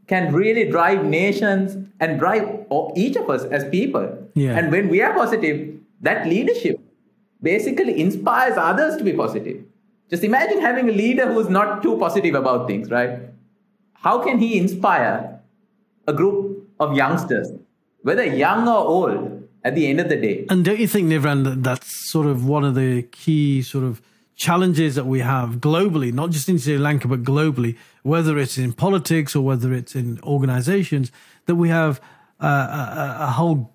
can 0.08 0.32
really 0.32 0.68
drive 0.68 1.04
nations 1.04 1.76
and 2.00 2.18
drive 2.18 2.66
each 2.96 3.16
of 3.16 3.30
us 3.30 3.44
as 3.44 3.64
people. 3.70 4.28
Yeah. 4.34 4.58
And 4.58 4.72
when 4.72 4.88
we 4.88 5.00
are 5.00 5.14
positive, 5.14 5.78
that 6.00 6.26
leadership 6.26 6.78
basically 7.40 8.00
inspires 8.00 8.54
others 8.56 8.96
to 8.96 9.04
be 9.04 9.12
positive. 9.12 9.64
Just 10.12 10.24
imagine 10.24 10.60
having 10.60 10.90
a 10.90 10.92
leader 10.92 11.32
who's 11.32 11.48
not 11.48 11.82
too 11.82 11.96
positive 11.96 12.34
about 12.34 12.66
things, 12.66 12.90
right? 12.90 13.18
How 13.94 14.22
can 14.22 14.38
he 14.38 14.58
inspire 14.58 15.40
a 16.06 16.12
group 16.12 16.68
of 16.78 16.94
youngsters, 16.94 17.50
whether 18.02 18.22
young 18.22 18.68
or 18.68 18.76
old, 18.76 19.48
at 19.64 19.74
the 19.74 19.86
end 19.86 20.00
of 20.00 20.10
the 20.10 20.16
day? 20.16 20.44
And 20.50 20.66
don't 20.66 20.78
you 20.78 20.86
think, 20.86 21.08
Nivran, 21.08 21.44
that 21.44 21.62
that's 21.62 22.10
sort 22.10 22.26
of 22.26 22.44
one 22.46 22.62
of 22.62 22.74
the 22.74 23.04
key 23.04 23.62
sort 23.62 23.84
of 23.84 24.02
challenges 24.36 24.96
that 24.96 25.06
we 25.06 25.20
have 25.20 25.56
globally, 25.60 26.12
not 26.12 26.30
just 26.30 26.46
in 26.46 26.58
Sri 26.58 26.76
Lanka, 26.76 27.08
but 27.08 27.22
globally, 27.22 27.78
whether 28.02 28.36
it's 28.36 28.58
in 28.58 28.74
politics 28.74 29.34
or 29.34 29.42
whether 29.42 29.72
it's 29.72 29.94
in 29.94 30.20
organizations, 30.24 31.10
that 31.46 31.54
we 31.54 31.70
have 31.70 32.02
uh, 32.38 33.16
a, 33.18 33.24
a, 33.24 33.26
whole 33.28 33.72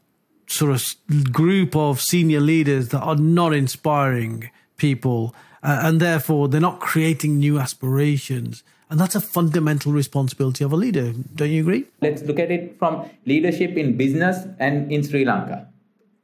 sort 0.47 0.71
of 0.71 1.31
group 1.31 1.75
of 1.75 1.99
senior 1.99 2.41
leaders 2.41 2.89
that 2.89 2.99
are 2.99 3.15
not 3.15 3.53
inspiring 3.53 4.51
people, 4.75 5.33
uh, 5.67 5.81
and 5.83 5.99
therefore 5.99 6.47
they're 6.47 6.61
not 6.61 6.79
creating 6.79 7.37
new 7.37 7.59
aspirations. 7.59 8.63
And 8.89 8.99
that's 9.01 9.15
a 9.15 9.21
fundamental 9.21 9.91
responsibility 9.91 10.63
of 10.63 10.71
a 10.71 10.77
leader. 10.77 11.13
Don't 11.35 11.49
you 11.49 11.61
agree? 11.61 11.83
Let's 12.01 12.21
look 12.23 12.39
at 12.39 12.51
it 12.51 12.79
from 12.79 13.09
leadership 13.25 13.71
in 13.71 13.97
business 13.97 14.47
and 14.59 14.89
in 14.89 15.03
Sri 15.03 15.25
Lanka, 15.25 15.67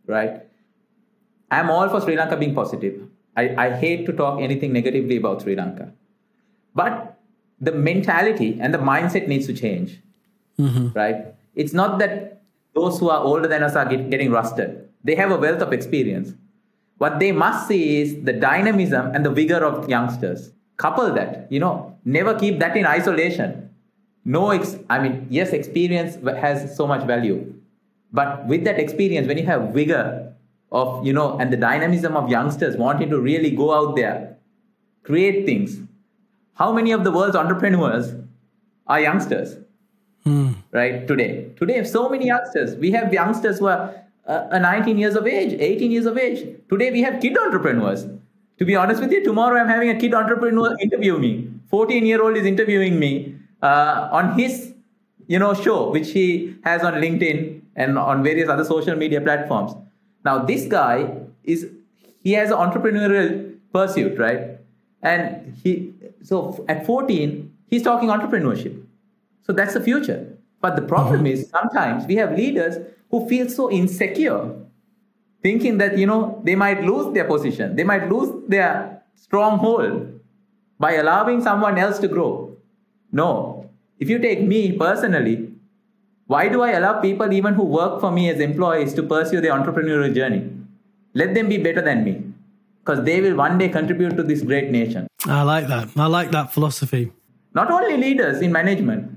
right? 0.08 0.44
I'm 1.52 1.70
all 1.70 1.90
for 1.90 2.00
Sri 2.00 2.16
Lanka 2.16 2.38
being 2.38 2.56
positive. 2.56 3.02
I, 3.36 3.54
I 3.66 3.76
hate 3.76 4.06
to 4.06 4.14
talk 4.14 4.40
anything 4.40 4.72
negatively 4.72 5.18
about 5.18 5.42
Sri 5.42 5.56
Lanka. 5.58 5.92
But 6.74 7.20
the 7.60 7.74
mentality 7.74 8.58
and 8.62 8.74
the 8.74 8.78
mindset 8.78 9.28
needs 9.28 9.46
to 9.48 9.54
change, 9.54 10.00
mm-hmm. 10.58 10.98
right? 10.98 11.36
It's 11.54 11.74
not 11.74 12.00
that 12.00 12.42
those 12.74 13.00
who 13.00 13.10
are 13.10 13.20
older 13.20 13.48
than 13.48 13.62
us 13.62 13.76
are 13.76 13.86
get, 13.86 14.10
getting 14.10 14.32
rusted. 14.32 14.88
They 15.04 15.16
have 15.16 15.32
a 15.32 15.38
wealth 15.38 15.62
of 15.62 15.74
experience. 15.74 16.34
What 16.98 17.20
they 17.20 17.32
must 17.32 17.68
see 17.68 18.02
is 18.02 18.24
the 18.24 18.34
dynamism 18.34 19.14
and 19.14 19.26
the 19.26 19.30
vigor 19.32 19.64
of 19.66 19.90
youngsters. 19.90 20.52
Couple 20.78 21.12
that, 21.14 21.52
you 21.52 21.60
know, 21.60 21.98
never 22.06 22.38
keep 22.38 22.60
that 22.60 22.76
in 22.76 22.86
isolation. 22.86 23.70
No, 24.26 24.52
ex- 24.52 24.78
I 24.90 25.00
mean, 25.00 25.28
yes, 25.30 25.50
experience 25.50 26.16
has 26.38 26.76
so 26.76 26.88
much 26.88 27.06
value. 27.06 27.54
But 28.12 28.46
with 28.48 28.64
that 28.64 28.80
experience, 28.80 29.28
when 29.28 29.38
you 29.38 29.46
have 29.46 29.74
vigor 29.74 30.34
of, 30.72 31.06
you 31.06 31.14
know, 31.14 31.38
and 31.38 31.52
the 31.52 31.58
dynamism 31.58 32.16
of 32.16 32.30
youngsters 32.30 32.78
wanting 32.78 33.10
to 33.10 33.20
really 33.20 33.52
go 33.52 33.74
out 33.74 33.96
there, 33.96 34.38
create 35.04 35.46
things. 35.46 35.80
How 36.56 36.72
many 36.72 36.92
of 36.92 37.04
the 37.04 37.12
world's 37.12 37.36
entrepreneurs 37.36 38.14
are 38.88 39.00
youngsters? 39.00 39.58
Hmm. 40.24 40.54
Right 40.72 41.06
today, 41.08 41.50
today, 41.58 41.84
so 41.84 42.08
many 42.08 42.28
youngsters. 42.28 42.76
We 42.76 42.92
have 42.92 43.12
youngsters 43.14 43.60
who 43.60 43.68
are 43.68 44.03
uh, 44.28 44.60
19 44.60 44.98
years 44.98 45.16
of 45.16 45.28
age, 45.28 45.54
18 45.60 45.92
years 45.92 46.06
of 46.06 46.18
age. 46.18 46.48
Today, 46.70 46.92
we 46.92 47.02
have 47.02 47.22
kid 47.22 47.38
entrepreneurs. 47.38 48.06
To 48.60 48.66
be 48.66 48.76
honest 48.76 49.02
with 49.02 49.12
you, 49.12 49.24
tomorrow 49.24 49.60
I'm 49.60 49.68
having 49.68 49.90
a 49.90 50.00
kid 50.00 50.14
entrepreneur 50.14 50.78
interview 50.80 51.18
me. 51.18 51.50
14 51.70 52.06
year 52.06 52.22
old 52.22 52.38
is 52.38 52.46
interviewing 52.46 53.00
me 53.00 53.36
uh, 53.62 54.10
on 54.12 54.38
his, 54.38 54.74
you 55.28 55.40
know, 55.40 55.54
show 55.54 55.90
which 55.90 56.12
he 56.12 56.56
has 56.64 56.84
on 56.84 56.94
LinkedIn 56.94 57.62
and 57.76 57.98
on 57.98 58.24
various 58.24 58.50
other 58.50 58.64
social 58.64 58.96
media 58.96 59.20
platforms. 59.20 59.74
Now, 60.24 60.40
this 60.40 60.68
guy 60.68 61.10
is 61.44 61.68
he 62.24 62.34
has 62.34 62.52
an 62.52 62.58
entrepreneurial 62.58 63.58
pursuit, 63.74 64.18
right? 64.20 64.60
And 65.02 65.58
he 65.64 65.94
so 66.22 66.64
at 66.70 66.86
14 66.86 67.52
he's 67.70 67.84
talking 67.84 68.10
entrepreneurship 68.10 68.84
so 69.46 69.52
that's 69.54 69.74
the 69.74 69.82
future. 69.82 70.33
But 70.64 70.78
the 70.78 70.82
problem 70.82 71.26
mm-hmm. 71.26 71.44
is 71.44 71.50
sometimes 71.50 72.08
we 72.08 72.16
have 72.16 72.38
leaders 72.38 72.78
who 73.12 73.28
feel 73.28 73.50
so 73.50 73.70
insecure, 73.70 74.56
thinking 75.42 75.78
that 75.80 75.98
you 75.98 76.08
know 76.08 76.42
they 76.46 76.56
might 76.56 76.84
lose 76.84 77.14
their 77.14 77.26
position, 77.26 77.76
they 77.76 77.84
might 77.84 78.10
lose 78.10 78.32
their 78.48 79.04
stronghold 79.16 80.22
by 80.80 80.94
allowing 80.94 81.44
someone 81.44 81.78
else 81.78 82.00
to 82.00 82.08
grow. 82.08 82.56
No. 83.12 83.70
If 84.00 84.10
you 84.10 84.20
take 84.20 84.42
me 84.42 84.72
personally, 84.78 85.52
why 86.28 86.48
do 86.48 86.62
I 86.62 86.72
allow 86.72 87.02
people 87.02 87.34
even 87.34 87.54
who 87.56 87.66
work 87.66 88.00
for 88.00 88.12
me 88.12 88.30
as 88.30 88.40
employees 88.40 88.94
to 88.94 89.04
pursue 89.04 89.42
their 89.42 89.52
entrepreneurial 89.52 90.16
journey? 90.16 90.50
Let 91.14 91.34
them 91.34 91.50
be 91.50 91.58
better 91.58 91.82
than 91.82 92.06
me 92.06 92.24
because 92.80 93.04
they 93.04 93.20
will 93.20 93.36
one 93.36 93.58
day 93.58 93.68
contribute 93.68 94.16
to 94.16 94.24
this 94.24 94.42
great 94.42 94.72
nation. 94.72 95.08
I 95.26 95.44
like 95.44 95.68
that. 95.68 95.90
I 95.98 96.08
like 96.08 96.32
that 96.32 96.54
philosophy. 96.54 97.12
Not 97.54 97.70
only 97.70 97.98
leaders 97.98 98.42
in 98.42 98.52
management, 98.52 99.13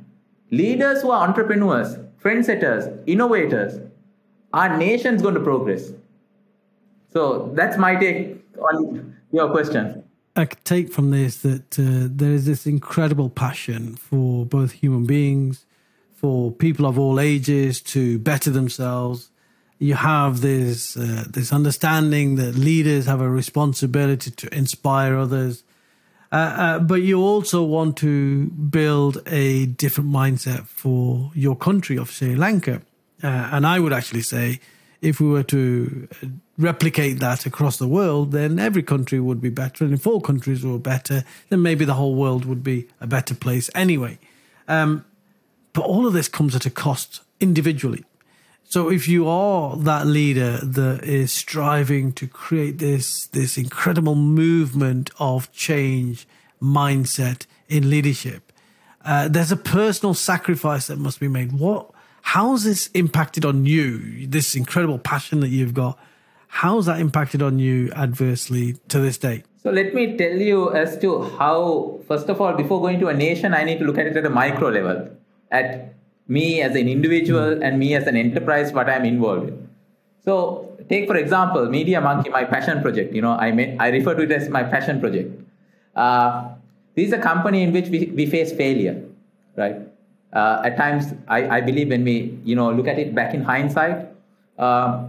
Leaders 0.50 1.02
who 1.02 1.10
are 1.10 1.26
entrepreneurs, 1.26 1.96
trendsetters, 2.22 3.02
innovators, 3.06 3.80
our 4.52 4.76
nation's 4.76 5.22
going 5.22 5.34
to 5.34 5.40
progress. 5.40 5.92
So 7.12 7.50
that's 7.54 7.76
my 7.76 7.96
take 7.96 8.44
on 8.58 9.16
your 9.32 9.50
question. 9.50 10.04
I 10.36 10.44
could 10.44 10.64
take 10.64 10.92
from 10.92 11.10
this 11.10 11.38
that 11.38 11.78
uh, 11.78 12.08
there 12.10 12.32
is 12.32 12.44
this 12.44 12.66
incredible 12.66 13.30
passion 13.30 13.96
for 13.96 14.44
both 14.44 14.72
human 14.72 15.06
beings, 15.06 15.64
for 16.14 16.52
people 16.52 16.86
of 16.86 16.98
all 16.98 17.18
ages 17.18 17.80
to 17.82 18.18
better 18.18 18.50
themselves. 18.50 19.30
You 19.78 19.94
have 19.94 20.42
this 20.42 20.96
uh, 20.96 21.24
this 21.28 21.52
understanding 21.52 22.36
that 22.36 22.54
leaders 22.54 23.06
have 23.06 23.20
a 23.20 23.30
responsibility 23.30 24.30
to 24.30 24.54
inspire 24.54 25.16
others, 25.16 25.64
uh, 26.33 26.37
uh, 26.37 26.78
but 26.78 27.02
you 27.02 27.21
also 27.21 27.62
want 27.62 27.97
to 27.99 28.47
build 28.47 29.23
a 29.26 29.66
different 29.66 30.11
mindset 30.11 30.66
for 30.66 31.30
your 31.35 31.56
country 31.56 31.97
of 31.97 32.11
Sri 32.11 32.35
Lanka. 32.35 32.83
Uh, 33.23 33.26
and 33.52 33.66
I 33.66 33.78
would 33.80 33.92
actually 33.92 34.23
say, 34.23 34.61
if 35.00 35.21
we 35.21 35.28
were 35.28 35.45
to 35.45 36.09
uh, 36.23 36.26
replicate 36.59 37.21
that 37.21 37.47
across 37.47 37.76
the 37.76 37.87
world, 37.87 38.33
then 38.33 38.59
every 38.59 38.83
country 38.83 39.21
would 39.21 39.40
be 39.40 39.50
better. 39.50 39.85
And 39.85 39.95
if 39.95 40.06
all 40.06 40.21
countries 40.21 40.64
were 40.64 40.78
better, 40.78 41.25
then 41.49 41.62
maybe 41.62 41.85
the 41.85 41.95
whole 41.95 42.14
world 42.14 42.45
would 42.45 42.62
be 42.62 42.88
a 43.00 43.06
better 43.06 43.35
place 43.35 43.71
anyway. 43.75 44.18
Um, 44.68 45.04
but 45.73 45.85
all 45.85 46.06
of 46.06 46.12
this 46.12 46.28
comes 46.28 46.56
at 46.56 46.66
a 46.66 46.71
cost 46.71 47.21
individually. 47.40 48.04
So 48.68 48.90
if 48.90 49.08
you 49.08 49.28
are 49.28 49.76
that 49.76 50.06
leader 50.06 50.58
that 50.61 51.04
is 51.04 51.32
striving 51.32 52.12
to 52.14 52.26
create 52.26 52.78
this 52.78 53.28
this 53.28 53.56
incredible 53.56 54.16
movement 54.16 55.11
of 55.20 55.52
change 55.52 56.26
mindset 56.61 57.46
in 57.68 57.88
leadership, 57.88 58.52
uh, 59.04 59.28
there's 59.28 59.52
a 59.52 59.56
personal 59.56 60.14
sacrifice 60.14 60.88
that 60.88 60.99
must 60.99 61.20
be 61.20 61.28
made. 61.28 61.52
What? 61.52 61.90
How's 62.23 62.64
this 62.64 62.88
impacted 62.88 63.44
on 63.44 63.66
you? 63.66 64.26
This 64.26 64.56
incredible 64.56 64.99
passion 64.99 65.38
that 65.40 65.49
you've 65.49 65.75
got. 65.75 65.96
How's 66.49 66.87
that 66.87 66.99
impacted 66.99 67.42
on 67.42 67.61
you 67.61 67.92
adversely 67.92 68.75
to 68.88 68.99
this 68.99 69.16
day? 69.16 69.44
So 69.62 69.70
let 69.70 69.94
me 69.94 70.16
tell 70.16 70.37
you 70.37 70.75
as 70.75 70.99
to 70.99 71.23
how. 71.38 72.00
First 72.08 72.28
of 72.28 72.40
all, 72.40 72.54
before 72.54 72.80
going 72.80 72.99
to 72.99 73.08
a 73.08 73.14
nation, 73.14 73.54
I 73.54 73.62
need 73.62 73.78
to 73.78 73.85
look 73.85 73.99
at 73.99 74.06
it 74.08 74.16
at 74.16 74.26
a 74.26 74.30
micro 74.30 74.70
level, 74.70 75.08
at 75.52 75.95
me 76.28 76.61
as 76.61 76.75
an 76.75 76.88
individual 76.88 77.62
and 77.62 77.78
me 77.78 77.95
as 77.95 78.06
an 78.06 78.16
enterprise, 78.16 78.73
what 78.73 78.88
I'm 78.88 79.04
involved 79.04 79.49
in. 79.49 79.68
So 80.25 80.76
take 80.88 81.06
for 81.06 81.16
example, 81.16 81.66
Media 81.66 82.00
Monkey, 82.00 82.30
my 82.30 82.45
passion 82.45 82.83
project. 82.83 83.14
You 83.14 83.23
know, 83.23 83.33
I 83.33 83.52
may, 83.52 83.76
I 83.78 83.88
refer 83.88 84.14
to 84.14 84.23
it 84.23 84.33
as 84.33 84.49
my 84.49 84.64
passion 84.64 85.00
project. 85.00 85.40
Uh, 85.95 86.49
this 86.95 87.09
is 87.09 87.12
a 87.12 87.18
company 87.18 87.62
in 87.62 87.73
which 87.73 87.88
we, 87.88 88.06
we 88.06 88.26
face 88.26 88.52
failure, 88.52 89.02
right? 89.56 89.76
Uh, 90.33 90.62
at 90.64 90.76
times, 90.76 91.14
I, 91.28 91.59
I 91.59 91.61
believe 91.61 91.88
when 91.88 92.04
we 92.04 92.38
you 92.45 92.56
know 92.56 92.71
look 92.73 92.88
at 92.88 92.99
it 92.99 93.14
back 93.14 93.35
in 93.35 93.42
hindsight, 93.42 94.09
uh, 94.59 95.06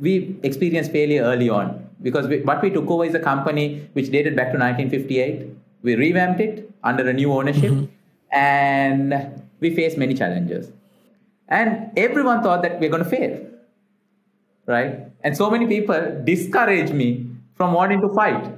we 0.00 0.36
experienced 0.42 0.90
failure 0.90 1.22
early 1.22 1.48
on 1.48 1.88
because 2.02 2.26
we, 2.26 2.40
what 2.40 2.62
we 2.62 2.70
took 2.70 2.88
over 2.88 3.04
is 3.04 3.14
a 3.14 3.20
company 3.20 3.88
which 3.92 4.10
dated 4.10 4.34
back 4.34 4.52
to 4.52 4.58
1958. 4.58 5.48
We 5.82 5.94
revamped 5.96 6.40
it 6.40 6.70
under 6.82 7.08
a 7.08 7.12
new 7.12 7.32
ownership, 7.32 7.72
mm-hmm. 7.72 8.36
and 8.36 9.42
we 9.64 9.74
faced 9.74 9.98
many 10.04 10.14
challenges. 10.14 10.70
And 11.48 11.90
everyone 11.96 12.42
thought 12.42 12.62
that 12.62 12.80
we're 12.80 12.90
going 12.90 13.04
to 13.04 13.12
fail, 13.16 13.32
right? 14.66 15.00
And 15.22 15.36
so 15.36 15.50
many 15.50 15.66
people 15.66 16.22
discourage 16.24 16.92
me 16.92 17.08
from 17.54 17.72
wanting 17.72 18.00
to 18.02 18.08
fight. 18.20 18.52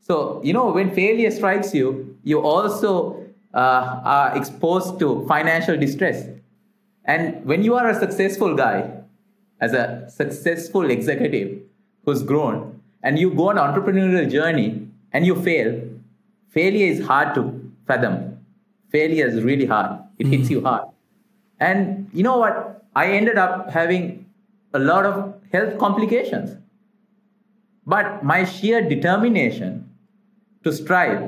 So, 0.00 0.40
you 0.42 0.52
know, 0.52 0.66
when 0.72 0.94
failure 0.94 1.30
strikes 1.30 1.74
you, 1.74 2.18
you 2.22 2.40
also 2.40 3.24
uh, 3.54 4.00
are 4.16 4.36
exposed 4.36 4.98
to 5.00 5.26
financial 5.26 5.76
distress. 5.76 6.28
And 7.04 7.44
when 7.44 7.62
you 7.62 7.74
are 7.74 7.88
a 7.88 7.98
successful 7.98 8.54
guy, 8.54 8.92
as 9.60 9.72
a 9.72 10.06
successful 10.10 10.90
executive 10.90 11.60
who's 12.04 12.22
grown, 12.22 12.80
and 13.02 13.18
you 13.18 13.30
go 13.30 13.48
on 13.50 13.58
an 13.58 13.64
entrepreneurial 13.66 14.30
journey 14.30 14.86
and 15.12 15.24
you 15.24 15.34
fail, 15.34 15.80
failure 16.50 16.86
is 16.86 17.06
hard 17.06 17.34
to 17.34 17.72
fathom. 17.86 18.35
Failure 18.96 19.26
is 19.26 19.42
really 19.42 19.66
hard. 19.66 19.90
It 20.18 20.26
hits 20.26 20.48
hmm. 20.48 20.54
you 20.54 20.60
hard. 20.68 20.84
And 21.60 22.08
you 22.12 22.22
know 22.22 22.38
what? 22.38 22.84
I 22.94 23.06
ended 23.12 23.38
up 23.38 23.70
having 23.70 24.04
a 24.72 24.78
lot 24.78 25.04
of 25.04 25.34
health 25.52 25.78
complications. 25.78 26.56
But 27.86 28.24
my 28.24 28.44
sheer 28.44 28.80
determination 28.88 29.90
to 30.64 30.72
strive, 30.72 31.22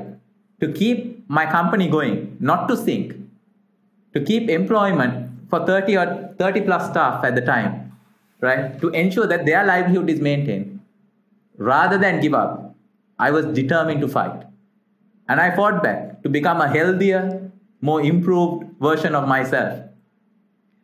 to 0.61 0.71
keep 0.79 1.29
my 1.29 1.45
company 1.45 1.87
going, 1.87 2.37
not 2.39 2.67
to 2.69 2.75
sink, 2.75 3.13
to 4.13 4.21
keep 4.21 4.49
employment 4.49 5.29
for 5.49 5.65
30 5.65 5.97
or 5.97 6.35
30 6.39 6.61
plus 6.61 6.89
staff 6.89 7.23
at 7.23 7.35
the 7.35 7.41
time, 7.41 7.93
right? 8.41 8.81
To 8.81 8.89
ensure 8.89 9.27
that 9.27 9.45
their 9.45 9.65
livelihood 9.65 10.09
is 10.09 10.19
maintained. 10.19 10.79
Rather 11.57 11.97
than 11.97 12.19
give 12.19 12.33
up, 12.33 12.75
I 13.19 13.31
was 13.31 13.45
determined 13.45 14.01
to 14.01 14.07
fight. 14.07 14.43
And 15.27 15.39
I 15.39 15.55
fought 15.55 15.83
back 15.83 16.23
to 16.23 16.29
become 16.29 16.61
a 16.61 16.67
healthier, 16.67 17.51
more 17.81 18.01
improved 18.01 18.65
version 18.79 19.15
of 19.15 19.27
myself. 19.27 19.85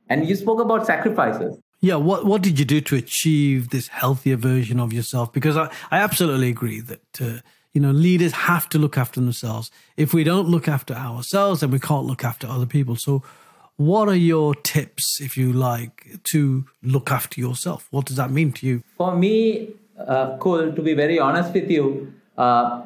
And 0.09 0.27
you 0.27 0.35
spoke 0.35 0.59
about 0.59 0.85
sacrifices. 0.85 1.57
Yeah, 1.81 1.95
what 1.95 2.25
what 2.25 2.41
did 2.41 2.57
you 2.57 2.65
do 2.65 2.81
to 2.81 2.95
achieve 2.95 3.69
this 3.69 3.87
healthier 3.89 4.37
version 4.37 4.79
of 4.79 4.93
yourself? 4.93 5.31
Because 5.31 5.57
I, 5.57 5.69
I 5.91 5.99
absolutely 5.99 6.49
agree 6.49 6.79
that 6.79 7.21
uh, 7.21 7.39
you 7.73 7.81
know 7.81 7.91
leaders 7.91 8.31
have 8.31 8.69
to 8.69 8.79
look 8.79 8.97
after 8.97 9.19
themselves. 9.19 9.71
If 9.97 10.13
we 10.13 10.23
don't 10.23 10.47
look 10.47 10.67
after 10.67 10.93
ourselves, 10.93 11.59
then 11.59 11.71
we 11.71 11.79
can't 11.79 12.05
look 12.05 12.23
after 12.23 12.47
other 12.47 12.65
people. 12.65 12.95
So, 12.95 13.23
what 13.75 14.07
are 14.07 14.15
your 14.15 14.55
tips, 14.55 15.19
if 15.21 15.37
you 15.37 15.51
like, 15.51 16.19
to 16.31 16.65
look 16.81 17.11
after 17.11 17.39
yourself? 17.39 17.87
What 17.91 18.05
does 18.05 18.15
that 18.15 18.31
mean 18.31 18.53
to 18.53 18.65
you? 18.65 18.83
For 18.97 19.15
me, 19.15 19.69
uh, 19.99 20.37
Kul, 20.37 20.71
to 20.71 20.81
be 20.81 20.93
very 20.93 21.19
honest 21.19 21.53
with 21.53 21.69
you, 21.69 22.13
uh, 22.37 22.83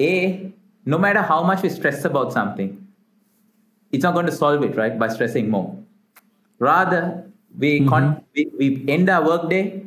a 0.00 0.52
no 0.84 0.98
matter 0.98 1.22
how 1.22 1.42
much 1.42 1.62
we 1.62 1.68
stress 1.68 2.04
about 2.04 2.32
something, 2.32 2.81
it's 3.92 4.02
not 4.02 4.14
going 4.14 4.26
to 4.26 4.32
solve 4.32 4.62
it, 4.64 4.74
right? 4.76 4.98
By 4.98 5.08
stressing 5.08 5.50
more. 5.50 5.76
Rather, 6.58 7.24
we, 7.58 7.80
mm-hmm. 7.80 7.88
con- 7.88 8.24
we, 8.34 8.50
we 8.58 8.84
end 8.88 9.08
our 9.08 9.24
workday, 9.24 9.84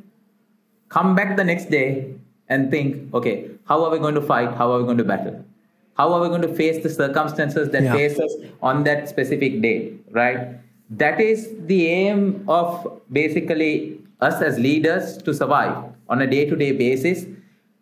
come 0.90 1.16
back 1.16 1.36
the 1.36 1.44
next 1.44 1.70
day, 1.70 2.14
and 2.48 2.70
think, 2.70 3.14
okay, 3.14 3.50
how 3.66 3.84
are 3.84 3.90
we 3.90 3.98
going 3.98 4.16
to 4.16 4.22
fight? 4.22 4.54
How 4.54 4.72
are 4.72 4.80
we 4.80 4.86
going 4.86 5.00
to 5.00 5.04
battle? 5.04 5.44
How 5.98 6.14
are 6.14 6.22
we 6.22 6.28
going 6.28 6.42
to 6.42 6.54
face 6.54 6.84
the 6.84 6.90
circumstances 6.90 7.70
that 7.70 7.84
yeah. 7.84 7.94
face 7.94 8.20
us 8.20 8.34
on 8.62 8.84
that 8.84 9.10
specific 9.10 9.62
day, 9.62 9.94
right? 10.12 10.60
That 10.90 11.20
is 11.20 11.50
the 11.62 11.88
aim 11.88 12.44
of 12.48 13.02
basically 13.12 14.00
us 14.22 14.42
as 14.42 14.60
leaders 14.60 15.18
to 15.20 15.34
survive 15.34 15.84
on 16.10 16.22
a 16.22 16.28
day 16.28 16.46
to 16.46 16.56
day 16.56 16.72
basis, 16.74 17.26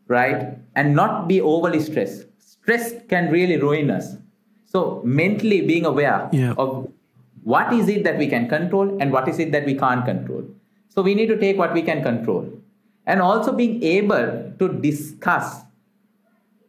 right? 0.08 0.58
And 0.76 0.96
not 0.96 1.28
be 1.28 1.42
overly 1.42 1.80
stressed. 1.80 2.26
Stress 2.40 2.94
can 3.10 3.32
really 3.32 3.58
ruin 3.58 3.90
us. 3.90 4.16
So 4.76 5.02
mentally 5.04 5.62
being 5.62 5.86
aware 5.86 6.30
yeah. 6.32 6.56
of 6.58 6.92
what 7.44 7.72
is 7.72 7.88
it 7.90 8.04
that 8.06 8.18
we 8.18 8.28
can 8.28 8.50
control 8.50 8.98
and 9.00 9.12
what 9.12 9.28
is 9.28 9.38
it 9.38 9.52
that 9.52 9.66
we 9.66 9.76
can't 9.76 10.04
control. 10.04 10.44
So 10.90 11.04
we 11.04 11.14
need 11.14 11.28
to 11.28 11.38
take 11.38 11.60
what 11.60 11.74
we 11.74 11.84
can 11.84 12.02
control. 12.02 12.52
And 13.06 13.22
also 13.22 13.52
being 13.52 13.84
able 13.84 14.52
to 14.58 14.70
discuss 14.82 15.62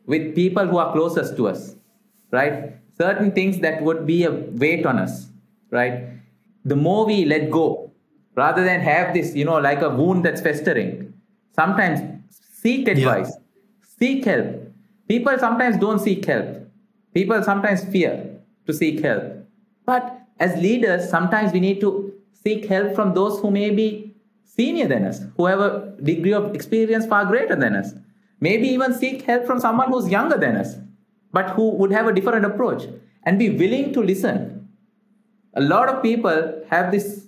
with 0.04 0.34
people 0.34 0.66
who 0.66 0.76
are 0.76 0.92
closest 0.92 1.36
to 1.38 1.48
us, 1.48 1.76
right? 2.30 2.74
Certain 2.98 3.32
things 3.32 3.60
that 3.60 3.82
would 3.82 4.06
be 4.06 4.24
a 4.24 4.32
weight 4.32 4.84
on 4.84 4.98
us, 4.98 5.28
right? 5.70 6.08
The 6.66 6.76
more 6.76 7.06
we 7.06 7.24
let 7.24 7.50
go, 7.50 7.90
rather 8.34 8.64
than 8.64 8.80
have 8.80 9.14
this, 9.14 9.34
you 9.34 9.46
know, 9.46 9.58
like 9.58 9.80
a 9.80 9.88
wound 9.88 10.26
that's 10.26 10.42
festering, 10.42 11.14
sometimes 11.54 12.00
seek 12.28 12.86
advice, 12.86 13.30
yeah. 13.30 13.86
seek 13.98 14.24
help. 14.26 14.46
People 15.08 15.38
sometimes 15.38 15.78
don't 15.78 16.00
seek 16.00 16.24
help 16.26 16.63
People 17.14 17.42
sometimes 17.44 17.84
fear 17.84 18.40
to 18.66 18.72
seek 18.72 19.00
help. 19.00 19.22
But 19.86 20.20
as 20.40 20.60
leaders, 20.60 21.08
sometimes 21.08 21.52
we 21.52 21.60
need 21.60 21.80
to 21.80 22.12
seek 22.32 22.66
help 22.66 22.94
from 22.94 23.14
those 23.14 23.38
who 23.40 23.50
may 23.52 23.70
be 23.70 24.14
senior 24.44 24.88
than 24.88 25.04
us, 25.04 25.20
who 25.36 25.46
have 25.46 25.60
a 25.60 25.94
degree 26.02 26.32
of 26.32 26.54
experience 26.54 27.06
far 27.06 27.24
greater 27.24 27.54
than 27.54 27.76
us. 27.76 27.92
Maybe 28.40 28.68
even 28.68 28.92
seek 28.92 29.22
help 29.22 29.46
from 29.46 29.60
someone 29.60 29.90
who's 29.90 30.08
younger 30.08 30.36
than 30.36 30.56
us, 30.56 30.74
but 31.32 31.50
who 31.50 31.70
would 31.70 31.92
have 31.92 32.08
a 32.08 32.12
different 32.12 32.44
approach 32.44 32.84
and 33.22 33.38
be 33.38 33.50
willing 33.50 33.92
to 33.92 34.02
listen. 34.02 34.68
A 35.54 35.60
lot 35.60 35.88
of 35.88 36.02
people 36.02 36.64
have 36.68 36.90
this 36.90 37.26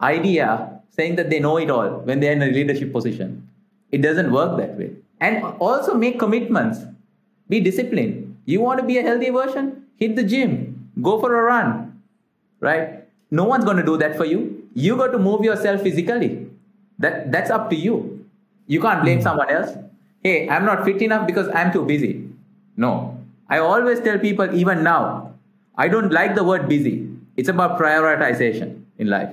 idea 0.00 0.80
saying 0.90 1.16
that 1.16 1.28
they 1.28 1.40
know 1.40 1.56
it 1.56 1.70
all 1.70 2.00
when 2.04 2.20
they're 2.20 2.32
in 2.32 2.42
a 2.42 2.46
leadership 2.46 2.92
position. 2.92 3.48
It 3.90 4.00
doesn't 4.00 4.30
work 4.30 4.58
that 4.58 4.78
way. 4.78 4.92
And 5.20 5.44
also 5.60 5.94
make 5.94 6.18
commitments, 6.18 6.78
be 7.48 7.60
disciplined 7.60 8.31
you 8.44 8.60
want 8.60 8.80
to 8.80 8.86
be 8.86 8.98
a 8.98 9.02
healthy 9.02 9.30
version? 9.30 9.86
Hit 9.96 10.16
the 10.16 10.22
gym, 10.22 10.90
go 11.00 11.20
for 11.20 11.38
a 11.38 11.42
run, 11.42 12.02
right? 12.60 13.04
No 13.30 13.44
one's 13.44 13.64
going 13.64 13.76
to 13.76 13.82
do 13.82 13.96
that 13.98 14.16
for 14.16 14.24
you. 14.24 14.68
You 14.74 14.96
got 14.96 15.08
to 15.08 15.18
move 15.18 15.44
yourself 15.44 15.82
physically. 15.82 16.48
That, 16.98 17.32
that's 17.32 17.50
up 17.50 17.70
to 17.70 17.76
you. 17.76 18.26
You 18.66 18.80
can't 18.80 19.02
blame 19.02 19.18
hmm. 19.18 19.22
someone 19.22 19.50
else. 19.50 19.76
Hey, 20.22 20.48
I'm 20.48 20.64
not 20.64 20.84
fit 20.84 21.02
enough 21.02 21.26
because 21.26 21.48
I'm 21.48 21.72
too 21.72 21.84
busy. 21.84 22.28
No. 22.76 23.18
I 23.48 23.58
always 23.58 24.00
tell 24.00 24.18
people, 24.18 24.54
even 24.54 24.82
now, 24.82 25.34
I 25.76 25.88
don't 25.88 26.12
like 26.12 26.34
the 26.34 26.44
word 26.44 26.68
busy. 26.68 27.08
It's 27.36 27.48
about 27.48 27.78
prioritization 27.78 28.84
in 28.98 29.08
life. 29.08 29.30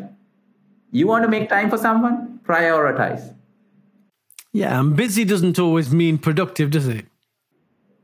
You 0.91 1.08
want 1.08 1.24
to 1.24 1.30
make 1.30 1.50
time 1.50 1.69
for 1.69 1.78
someone? 1.78 2.39
Prioritize. 2.43 3.34
Yeah, 4.52 4.80
and 4.80 4.95
busy 4.95 5.26
doesn't 5.26 5.60
always 5.60 5.93
mean 5.93 6.17
productive, 6.17 6.72
does 6.72 6.88
it? 6.88 7.06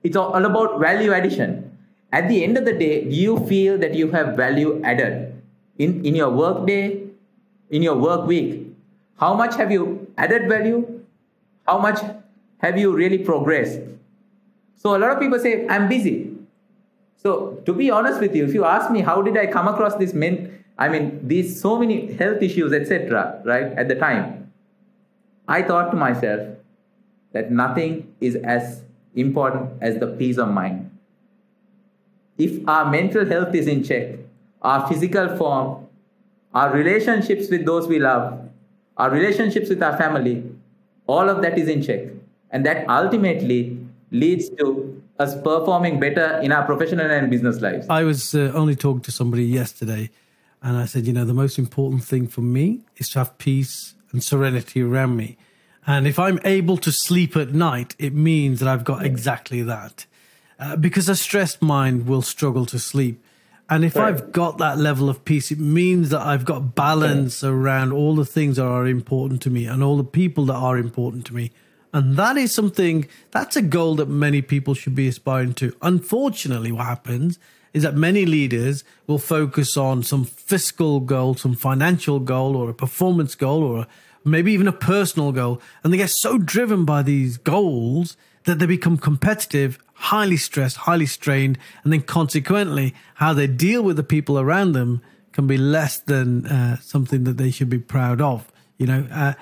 It's 0.05 0.15
all 0.15 0.45
about 0.45 0.79
value 0.79 1.13
addition. 1.13 1.75
At 2.13 2.29
the 2.29 2.43
end 2.43 2.59
of 2.59 2.65
the 2.65 2.73
day, 2.73 3.05
do 3.05 3.15
you 3.15 3.39
feel 3.47 3.79
that 3.79 3.95
you 3.95 4.11
have 4.11 4.37
value 4.37 4.79
added 4.83 5.33
in, 5.79 6.05
in 6.05 6.13
your 6.13 6.29
work 6.29 6.67
day, 6.67 7.01
in 7.71 7.81
your 7.81 7.95
work 7.95 8.27
week? 8.27 8.67
How 9.17 9.33
much 9.33 9.55
have 9.55 9.71
you 9.71 10.13
added 10.15 10.47
value? 10.47 11.01
How 11.67 11.79
much 11.79 11.99
have 12.59 12.77
you 12.77 12.93
really 12.95 13.17
progressed? 13.17 13.79
So 14.75 14.95
a 14.95 14.99
lot 14.99 15.09
of 15.09 15.19
people 15.19 15.39
say, 15.39 15.67
I'm 15.67 15.89
busy. 15.89 16.37
So 17.17 17.63
to 17.65 17.73
be 17.73 17.89
honest 17.89 18.21
with 18.21 18.35
you, 18.35 18.45
if 18.45 18.53
you 18.53 18.63
ask 18.63 18.91
me 18.91 19.01
how 19.01 19.23
did 19.23 19.35
I 19.35 19.47
come 19.47 19.67
across 19.67 19.95
this 19.95 20.13
men, 20.13 20.63
I 20.77 20.87
mean 20.87 21.27
these 21.27 21.59
so 21.59 21.79
many 21.79 22.13
health 22.13 22.43
issues, 22.43 22.73
etc., 22.73 23.41
right, 23.43 23.71
at 23.73 23.87
the 23.87 23.95
time, 23.95 24.51
I 25.47 25.63
thought 25.63 25.89
to 25.89 25.97
myself 25.97 26.47
that 27.31 27.51
nothing 27.51 28.13
is 28.21 28.35
as 28.35 28.84
important 29.15 29.71
as 29.81 29.99
the 29.99 30.07
peace 30.07 30.37
of 30.37 30.49
mind. 30.49 30.91
If 32.37 32.67
our 32.67 32.89
mental 32.89 33.25
health 33.25 33.55
is 33.55 33.67
in 33.67 33.83
check, 33.83 34.15
our 34.61 34.87
physical 34.87 35.35
form, 35.37 35.87
our 36.53 36.71
relationships 36.71 37.49
with 37.49 37.65
those 37.65 37.87
we 37.87 37.99
love, 37.99 38.39
our 38.97 39.09
relationships 39.09 39.69
with 39.69 39.81
our 39.81 39.97
family, 39.97 40.43
all 41.07 41.29
of 41.29 41.41
that 41.41 41.57
is 41.57 41.67
in 41.69 41.81
check. 41.81 42.07
And 42.51 42.65
that 42.65 42.89
ultimately 42.89 43.77
leads 44.11 44.49
to 44.49 45.01
us 45.19 45.35
performing 45.35 45.99
better 45.99 46.39
in 46.41 46.51
our 46.51 46.65
professional 46.65 47.09
and 47.09 47.29
business 47.29 47.61
lives. 47.61 47.87
I 47.89 48.03
was 48.03 48.35
uh, 48.35 48.51
only 48.53 48.75
talking 48.75 49.01
to 49.01 49.11
somebody 49.11 49.45
yesterday, 49.45 50.09
and 50.61 50.77
I 50.77 50.85
said, 50.85 51.05
you 51.05 51.13
know, 51.13 51.25
the 51.25 51.33
most 51.33 51.57
important 51.57 52.03
thing 52.03 52.27
for 52.27 52.41
me 52.41 52.81
is 52.97 53.09
to 53.09 53.19
have 53.19 53.37
peace 53.37 53.95
and 54.11 54.23
serenity 54.23 54.81
around 54.81 55.15
me. 55.15 55.37
And 55.87 56.07
if 56.07 56.17
I'm 56.17 56.39
able 56.43 56.77
to 56.77 56.91
sleep 56.91 57.35
at 57.35 57.53
night, 57.53 57.95
it 57.99 58.13
means 58.13 58.59
that 58.59 58.67
I've 58.67 58.83
got 58.83 59.05
exactly 59.05 59.61
that. 59.63 60.05
Uh, 60.59 60.75
because 60.75 61.09
a 61.09 61.15
stressed 61.15 61.61
mind 61.61 62.07
will 62.07 62.21
struggle 62.21 62.65
to 62.67 62.79
sleep. 62.79 63.21
And 63.69 63.83
if 63.83 63.95
right. 63.95 64.07
I've 64.07 64.31
got 64.31 64.57
that 64.59 64.77
level 64.77 65.09
of 65.09 65.25
peace, 65.25 65.51
it 65.51 65.59
means 65.59 66.09
that 66.09 66.21
I've 66.21 66.45
got 66.45 66.75
balance 66.75 67.43
right. 67.43 67.49
around 67.49 67.93
all 67.93 68.15
the 68.15 68.25
things 68.25 68.57
that 68.57 68.65
are 68.65 68.87
important 68.87 69.41
to 69.43 69.49
me 69.49 69.65
and 69.65 69.83
all 69.83 69.97
the 69.97 70.03
people 70.03 70.45
that 70.45 70.55
are 70.55 70.77
important 70.77 71.25
to 71.27 71.35
me. 71.35 71.51
And 71.91 72.17
that 72.17 72.37
is 72.37 72.53
something, 72.53 73.07
that's 73.31 73.55
a 73.55 73.61
goal 73.61 73.95
that 73.95 74.07
many 74.07 74.41
people 74.41 74.73
should 74.73 74.95
be 74.95 75.07
aspiring 75.07 75.53
to. 75.55 75.75
Unfortunately, 75.81 76.71
what 76.71 76.85
happens 76.85 77.39
is 77.73 77.83
that 77.83 77.95
many 77.95 78.25
leaders 78.25 78.83
will 79.07 79.17
focus 79.17 79.75
on 79.75 80.03
some 80.03 80.25
fiscal 80.25 80.99
goal, 80.99 81.35
some 81.35 81.55
financial 81.55 82.19
goal, 82.19 82.55
or 82.55 82.69
a 82.69 82.73
performance 82.73 83.35
goal, 83.35 83.63
or 83.63 83.87
maybe 84.25 84.51
even 84.51 84.67
a 84.67 84.73
personal 84.73 85.31
goal. 85.31 85.61
And 85.83 85.93
they 85.93 85.97
get 85.97 86.09
so 86.09 86.37
driven 86.37 86.83
by 86.83 87.03
these 87.03 87.37
goals 87.37 88.17
that 88.45 88.59
they 88.59 88.65
become 88.65 88.97
competitive, 88.97 89.79
highly 89.93 90.37
stressed, 90.37 90.77
highly 90.77 91.05
strained. 91.05 91.57
And 91.83 91.93
then 91.93 92.01
consequently, 92.01 92.93
how 93.15 93.33
they 93.33 93.47
deal 93.47 93.83
with 93.83 93.95
the 93.97 94.03
people 94.03 94.39
around 94.39 94.73
them 94.73 95.01
can 95.31 95.47
be 95.47 95.57
less 95.57 95.99
than 95.99 96.45
uh, 96.47 96.77
something 96.79 97.23
that 97.25 97.37
they 97.37 97.51
should 97.51 97.69
be 97.69 97.79
proud 97.79 98.21
of. 98.21 98.51
You 98.77 98.87
know, 98.87 99.07
uh, 99.11 99.33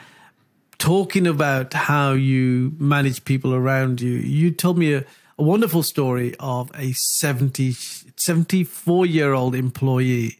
talking 0.77 1.27
about 1.27 1.73
how 1.73 2.11
you 2.13 2.73
manage 2.77 3.23
people 3.25 3.53
around 3.53 4.01
you, 4.01 4.11
you 4.11 4.51
told 4.51 4.77
me 4.77 4.93
a, 4.93 5.05
a 5.37 5.43
wonderful 5.43 5.83
story 5.83 6.35
of 6.39 6.71
a 6.75 6.93
70, 6.93 7.73
74 8.15 9.05
year 9.05 9.33
old 9.33 9.55
employee. 9.55 10.39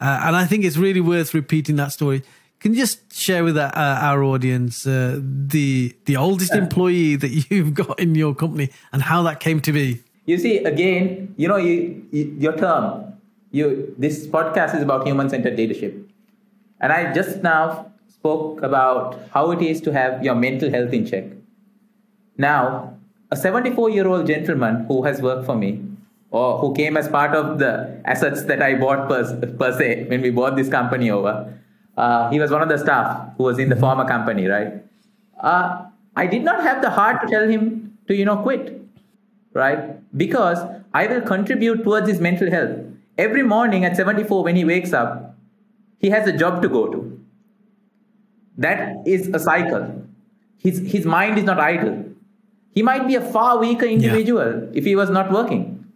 Uh, 0.00 0.22
and 0.24 0.36
I 0.36 0.46
think 0.46 0.64
it's 0.64 0.76
really 0.76 1.00
worth 1.00 1.34
repeating 1.34 1.76
that 1.76 1.92
story. 1.92 2.22
Can 2.62 2.74
you 2.74 2.78
just 2.78 3.12
share 3.12 3.42
with 3.42 3.58
our, 3.58 3.74
uh, 3.76 4.08
our 4.08 4.22
audience 4.22 4.86
uh, 4.86 5.18
the 5.20 5.96
the 6.04 6.16
oldest 6.16 6.54
employee 6.54 7.16
that 7.22 7.50
you've 7.50 7.74
got 7.74 7.98
in 7.98 8.14
your 8.14 8.36
company 8.36 8.70
and 8.92 9.02
how 9.02 9.20
that 9.24 9.40
came 9.40 9.60
to 9.62 9.72
be? 9.72 10.00
You 10.26 10.38
see, 10.38 10.58
again, 10.58 11.34
you 11.36 11.48
know, 11.48 11.56
you, 11.56 12.06
you, 12.12 12.36
your 12.38 12.56
term, 12.56 13.14
you 13.50 13.92
this 13.98 14.28
podcast 14.28 14.76
is 14.76 14.82
about 14.82 15.04
human 15.04 15.28
centered 15.28 15.56
leadership, 15.56 16.08
and 16.80 16.92
I 16.92 17.12
just 17.12 17.42
now 17.42 17.90
spoke 18.06 18.62
about 18.62 19.18
how 19.34 19.50
it 19.50 19.60
is 19.60 19.80
to 19.80 19.92
have 19.92 20.22
your 20.22 20.36
mental 20.36 20.70
health 20.70 20.92
in 20.92 21.04
check. 21.04 21.24
Now, 22.38 22.94
a 23.32 23.36
74 23.36 23.90
year 23.90 24.06
old 24.06 24.28
gentleman 24.28 24.84
who 24.86 25.02
has 25.02 25.20
worked 25.20 25.46
for 25.46 25.56
me 25.56 25.80
or 26.30 26.58
who 26.60 26.72
came 26.74 26.96
as 26.96 27.08
part 27.08 27.34
of 27.34 27.58
the 27.58 28.00
assets 28.04 28.44
that 28.44 28.62
I 28.62 28.76
bought 28.76 29.08
per, 29.08 29.24
per 29.58 29.76
se 29.76 30.06
when 30.08 30.22
we 30.22 30.30
bought 30.30 30.54
this 30.54 30.68
company 30.68 31.10
over, 31.10 31.52
uh, 31.96 32.30
he 32.30 32.38
was 32.40 32.50
one 32.50 32.62
of 32.62 32.68
the 32.68 32.78
staff 32.78 33.36
who 33.36 33.44
was 33.44 33.58
in 33.58 33.68
the 33.68 33.76
former 33.76 34.06
company, 34.06 34.46
right? 34.46 34.82
Uh, 35.38 35.84
I 36.16 36.26
did 36.26 36.42
not 36.42 36.62
have 36.62 36.82
the 36.82 36.90
heart 36.90 37.20
to 37.22 37.28
tell 37.28 37.48
him 37.48 37.98
to, 38.08 38.14
you 38.14 38.24
know, 38.24 38.36
quit, 38.36 38.80
right? 39.52 39.98
Because 40.16 40.58
I 40.94 41.06
will 41.06 41.20
contribute 41.20 41.84
towards 41.84 42.08
his 42.08 42.20
mental 42.20 42.50
health. 42.50 42.78
Every 43.18 43.42
morning 43.42 43.84
at 43.84 43.96
74, 43.96 44.44
when 44.44 44.56
he 44.56 44.64
wakes 44.64 44.92
up, 44.92 45.36
he 45.98 46.10
has 46.10 46.26
a 46.26 46.36
job 46.36 46.62
to 46.62 46.68
go 46.68 46.88
to. 46.88 47.20
That 48.58 49.06
is 49.06 49.28
a 49.28 49.38
cycle. 49.38 50.06
His, 50.58 50.78
his 50.78 51.06
mind 51.06 51.38
is 51.38 51.44
not 51.44 51.58
idle. 51.58 52.04
He 52.74 52.82
might 52.82 53.06
be 53.06 53.16
a 53.16 53.20
far 53.20 53.58
weaker 53.58 53.84
individual 53.84 54.62
yeah. 54.64 54.70
if 54.72 54.84
he 54.84 54.96
was 54.96 55.10
not 55.10 55.30
working, 55.30 55.86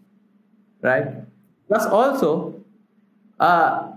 right? 0.82 1.06
Plus, 1.68 1.86
also, 1.86 2.62
uh, 3.40 3.92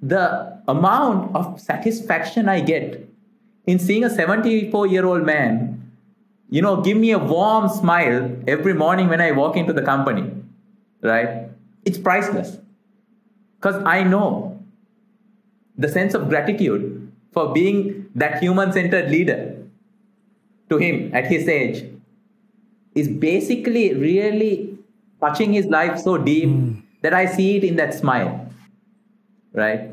the 0.00 0.55
amount 0.68 1.34
of 1.34 1.60
satisfaction 1.60 2.48
I 2.48 2.60
get 2.60 3.08
in 3.66 3.78
seeing 3.78 4.04
a 4.04 4.10
74 4.10 4.86
year 4.86 5.04
old 5.04 5.24
man, 5.24 5.90
you 6.48 6.62
know, 6.62 6.80
give 6.80 6.96
me 6.96 7.10
a 7.10 7.18
warm 7.18 7.68
smile 7.68 8.30
every 8.46 8.74
morning 8.74 9.08
when 9.08 9.20
I 9.20 9.32
walk 9.32 9.56
into 9.56 9.72
the 9.72 9.82
company, 9.82 10.30
right? 11.02 11.48
It's 11.84 11.98
priceless. 11.98 12.58
Because 13.56 13.82
I 13.84 14.04
know 14.04 14.62
the 15.76 15.88
sense 15.88 16.14
of 16.14 16.28
gratitude 16.28 17.12
for 17.32 17.52
being 17.52 18.08
that 18.14 18.42
human 18.42 18.72
centered 18.72 19.10
leader 19.10 19.56
to 20.70 20.78
him 20.78 21.14
at 21.14 21.26
his 21.26 21.48
age 21.48 21.84
is 22.94 23.08
basically 23.08 23.94
really 23.94 24.78
touching 25.20 25.52
his 25.52 25.66
life 25.66 25.98
so 25.98 26.16
deep 26.16 26.48
mm. 26.48 26.82
that 27.02 27.12
I 27.12 27.26
see 27.26 27.56
it 27.56 27.64
in 27.64 27.76
that 27.76 27.94
smile. 27.94 28.48
Right? 29.52 29.90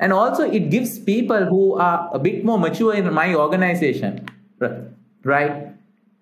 And 0.00 0.14
also, 0.14 0.50
it 0.50 0.70
gives 0.70 0.98
people 0.98 1.44
who 1.44 1.74
are 1.74 2.10
a 2.12 2.18
bit 2.18 2.42
more 2.42 2.58
mature 2.58 2.94
in 2.94 3.12
my 3.12 3.34
organization, 3.34 4.26
right, 5.22 5.68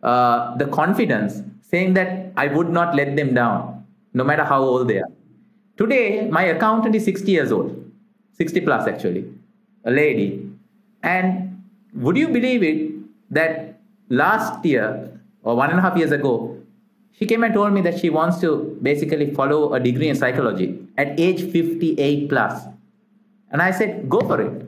uh, 0.03 0.57
the 0.57 0.67
confidence 0.67 1.43
saying 1.63 1.95
that 1.95 2.33
I 2.37 2.49
would 2.49 2.71
not 2.71 2.97
let 2.97 3.15
them 3.15 3.35
down, 3.35 3.87
no 4.15 4.25
matter 4.25 4.45
how 4.45 4.63
old 4.63 4.89
they 4.89 4.99
are. 4.99 5.13
Today, 5.77 6.29
my 6.29 6.43
accountant 6.43 6.97
is 6.97 7.05
60 7.05 7.31
years 7.31 7.53
old, 7.53 7.89
60 8.33 8.63
plus 8.63 8.89
actually, 8.89 9.33
a 9.85 9.93
lady. 9.93 10.51
And 11.05 11.63
would 11.95 12.17
you 12.17 12.29
believe 12.29 12.65
it 12.65 12.93
that 13.31 13.79
last 14.09 14.65
year 14.65 15.21
or 15.45 15.55
one 15.55 15.71
and 15.71 15.79
a 15.79 15.83
half 15.83 15.97
years 15.97 16.11
ago, 16.11 16.57
she 17.13 17.27
came 17.27 17.45
and 17.45 17.55
told 17.55 17.73
me 17.73 17.81
that 17.83 18.01
she 18.01 18.11
wants 18.11 18.41
to 18.41 18.77
basically 18.83 19.33
follow 19.35 19.75
a 19.75 19.79
degree 19.79 20.09
in 20.09 20.17
psychology 20.17 20.85
at 20.97 21.19
age 21.19 21.53
58 21.53 22.29
plus. 22.29 22.65
And 23.51 23.63
I 23.63 23.71
said, 23.71 24.09
go 24.09 24.21
for 24.21 24.41
it. 24.41 24.67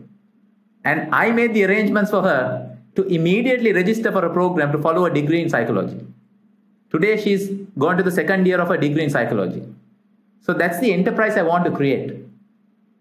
And 0.84 1.14
I 1.14 1.30
made 1.30 1.54
the 1.54 1.64
arrangements 1.64 2.10
for 2.10 2.22
her 2.22 2.76
to 2.96 3.02
immediately 3.04 3.72
register 3.72 4.10
for 4.10 4.24
a 4.24 4.32
program 4.32 4.72
to 4.72 4.78
follow 4.78 5.04
a 5.04 5.10
degree 5.10 5.42
in 5.42 5.50
psychology. 5.50 6.00
Today, 6.90 7.22
she's 7.22 7.50
gone 7.78 7.96
to 7.96 8.02
the 8.02 8.10
second 8.10 8.46
year 8.46 8.60
of 8.60 8.70
a 8.70 8.78
degree 8.78 9.04
in 9.04 9.10
psychology. 9.10 9.62
So 10.40 10.54
that's 10.54 10.80
the 10.80 10.92
enterprise 10.92 11.36
I 11.36 11.42
want 11.42 11.64
to 11.66 11.70
create 11.70 12.16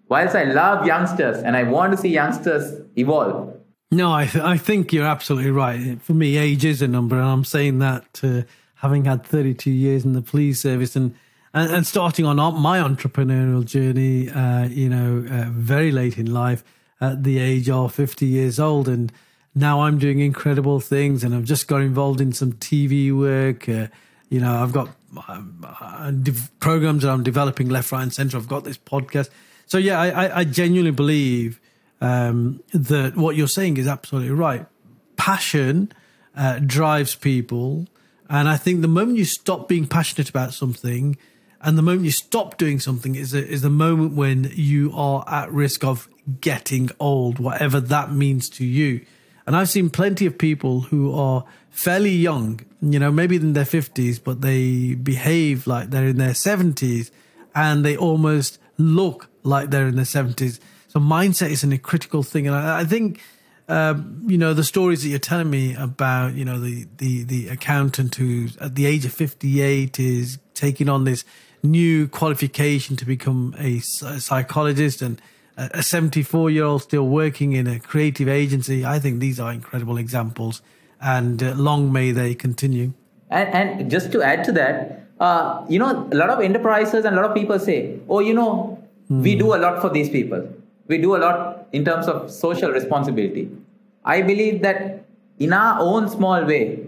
whilst 0.10 0.36
I 0.36 0.44
love 0.44 0.86
youngsters 0.86 1.38
and 1.38 1.56
I 1.56 1.63
want 1.63 1.94
to 1.94 1.98
see 1.98 2.10
youngsters 2.10 2.82
evolve. 2.98 3.56
No, 3.92 4.12
I, 4.12 4.26
th- 4.26 4.44
I 4.44 4.58
think 4.58 4.92
you're 4.92 5.06
absolutely 5.06 5.52
right. 5.52 6.00
For 6.02 6.13
me, 6.13 6.38
age 6.38 6.65
is 6.65 6.82
a 6.82 6.88
number, 6.88 7.15
and 7.15 7.26
I'm 7.26 7.44
saying 7.44 7.80
that 7.80 8.20
uh, 8.24 8.42
having 8.76 9.06
had 9.06 9.24
32 9.24 9.72
years 9.72 10.06
in 10.06 10.13
the 10.13 10.22
police 10.22 10.62
service 10.62 10.96
and 10.96 11.15
and, 11.54 11.72
and 11.72 11.88
starting 11.88 12.26
on 12.26 12.38
my 12.38 12.80
entrepreneurial 12.80 13.66
journey, 13.66 14.30
uh, 14.30 14.66
you 14.66 14.90
know, 14.90 15.26
uh, 15.30 15.50
very 15.50 15.92
late 15.92 16.18
in 16.18 16.32
life, 16.32 16.64
at 17.02 17.24
the 17.24 17.40
age 17.40 17.70
of 17.70 17.94
50 17.94 18.26
years 18.26 18.60
old, 18.60 18.88
and 18.88 19.12
now 19.56 19.82
I'm 19.82 19.98
doing 19.98 20.20
incredible 20.20 20.80
things, 20.80 21.24
and 21.24 21.34
I've 21.34 21.46
just 21.46 21.68
got 21.68 21.82
involved 21.82 22.20
in 22.22 22.34
some 22.34 22.54
TV 22.54 23.18
work. 23.18 23.70
Uh, 23.70 23.88
you 24.30 24.40
know, 24.40 24.62
I've 24.62 24.74
got 24.74 24.90
uh, 25.28 26.12
programs 26.60 27.04
that 27.04 27.10
I'm 27.10 27.24
developing 27.24 27.70
left, 27.70 27.92
right, 27.92 28.04
and 28.04 28.14
center. 28.14 28.38
I've 28.38 28.48
got 28.48 28.64
this 28.64 28.78
podcast 28.78 29.30
so 29.70 29.78
yeah, 29.78 30.02
I, 30.02 30.40
I 30.40 30.44
genuinely 30.46 30.90
believe 30.90 31.62
um, 32.02 32.64
that 32.74 33.16
what 33.16 33.36
you're 33.36 33.48
saying 33.48 33.78
is 33.78 33.88
absolutely 33.88 34.32
right. 34.32 34.66
Passion 35.16 35.92
uh, 36.36 36.58
drives 36.58 37.14
people, 37.14 37.86
and 38.28 38.50
I 38.50 38.58
think 38.58 38.82
the 38.82 38.88
moment 38.88 39.20
you 39.20 39.26
stop 39.26 39.68
being 39.68 39.86
passionate 39.86 40.28
about 40.28 40.56
something, 40.56 41.18
and 41.62 41.78
the 41.78 41.82
moment 41.82 42.06
you 42.06 42.12
stop 42.12 42.58
doing 42.58 42.80
something 42.80 43.15
is 43.15 43.34
a, 43.34 43.45
is 43.45 43.62
the 43.62 43.69
moment 43.69 44.13
when 44.13 44.52
you 44.54 44.91
are 44.93 45.24
at 45.28 45.52
risk 45.52 45.84
of 45.84 46.08
getting 46.39 46.89
old, 47.00 47.39
whatever 47.39 47.80
that 47.80 48.12
means 48.12 48.50
to 48.50 48.65
you. 48.65 49.06
And 49.45 49.56
I've 49.56 49.69
seen 49.69 49.89
plenty 49.89 50.26
of 50.26 50.38
people 50.38 50.82
who 50.82 51.13
are 51.13 51.43
fairly 51.69 52.12
young, 52.12 52.62
you 52.82 53.00
know, 53.00 53.12
maybe 53.12 53.36
in 53.36 53.54
their 53.54 53.65
50s, 53.65 54.24
but 54.24 54.41
they 54.41 54.93
behave 54.93 55.67
like 55.67 55.89
they're 55.89 56.08
in 56.08 56.17
their 56.17 56.32
70s 56.32 57.12
and 57.56 57.84
they 57.84 57.98
almost 57.98 58.60
look 58.78 59.30
like 59.43 59.69
they're 59.69 59.88
in 59.88 59.95
their 59.95 60.06
70s. 60.06 60.60
So 60.88 61.00
mindset 61.00 61.50
is 61.50 61.63
a 61.63 61.78
critical 61.78 62.24
thing. 62.24 62.48
And 62.48 62.56
I, 62.56 62.82
I 62.82 62.86
think, 62.86 63.22
um, 63.67 64.24
you 64.28 64.38
know, 64.38 64.54
the 64.54 64.63
stories 64.63 65.04
that 65.04 65.10
you're 65.10 65.19
telling 65.19 65.50
me 65.50 65.76
about, 65.76 66.36
you 66.36 66.45
know, 66.45 66.60
the, 66.60 66.88
the, 66.98 67.24
the 67.24 67.48
accountant 67.50 68.15
who's 68.15 68.56
at 68.58 68.76
the 68.76 68.86
age 68.86 69.04
of 69.06 69.13
58 69.13 70.00
is 70.00 70.38
taking 70.54 70.89
on 70.89 71.04
this 71.04 71.26
new 71.63 72.08
qualification 72.08 72.95
to 72.95 73.06
become 73.06 73.56
a, 73.58 73.80
psychologist 73.80 75.02
and 75.02 75.22
a 75.58 75.84
74 75.84 76.50
year 76.50 76.63
old 76.63 76.84
still 76.84 77.08
working 77.08 77.54
in 77.54 77.67
a 77.67 77.80
creative 77.80 78.28
agency. 78.28 78.86
I 78.86 79.00
think 79.00 79.19
these 79.19 79.39
are 79.39 79.52
incredible 79.52 79.98
examples 79.98 80.62
and 81.02 81.41
uh, 81.43 81.54
long 81.56 81.91
may 81.91 82.12
they 82.12 82.36
continue. 82.36 82.93
And, 83.30 83.50
and 83.50 83.91
just 83.91 84.12
to 84.13 84.22
add 84.22 84.43
to 84.45 84.52
that, 84.54 85.04
uh, 85.19 85.65
you 85.67 85.80
know, 85.80 86.08
a 86.12 86.15
lot 86.15 86.30
of 86.30 86.39
enterprises 86.39 87.06
and 87.06 87.17
a 87.17 87.22
lot 87.22 87.30
of 87.30 87.36
people 87.36 87.60
say, 87.60 88.00
oh, 88.08 88.19
you 88.19 88.34
know, 88.34 88.80
Mm. 89.12 89.24
We 89.24 89.36
do 89.36 89.56
a 89.56 89.58
lot 89.58 89.82
for 89.82 89.89
these 89.89 90.10
people. 90.10 90.48
We 90.88 90.98
do 90.98 91.15
a 91.15 91.19
lot 91.19 91.67
in 91.72 91.84
terms 91.86 92.08
of 92.08 92.32
social 92.32 92.72
responsibility. 92.72 93.50
I 94.06 94.22
believe 94.22 94.62
that 94.62 95.06
in 95.39 95.54
our 95.54 95.80
own 95.80 96.10
small 96.10 96.45
way, 96.45 96.86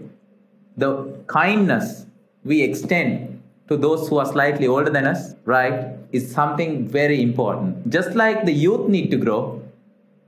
the 0.76 1.04
kindness 1.26 2.06
we 2.44 2.62
extend 2.62 3.31
to 3.72 3.78
those 3.86 4.08
who 4.08 4.18
are 4.18 4.26
slightly 4.26 4.66
older 4.66 4.90
than 4.90 5.06
us, 5.06 5.34
right, 5.44 5.96
is 6.12 6.30
something 6.30 6.86
very 6.88 7.22
important. 7.22 7.88
Just 7.88 8.14
like 8.14 8.44
the 8.44 8.52
youth 8.52 8.88
need 8.88 9.10
to 9.10 9.16
grow, 9.16 9.60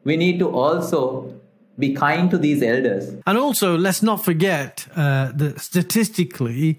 we 0.05 0.17
need 0.17 0.39
to 0.39 0.49
also 0.49 1.31
be 1.79 1.95
kind 1.95 2.31
to 2.31 2.39
these 2.39 2.63
elders. 2.63 3.05
And 3.27 3.37
also, 3.39 3.77
let's 3.77 4.03
not 4.03 4.25
forget 4.25 4.87
uh, 4.97 5.33
that 5.35 5.61
statistically, 5.61 6.79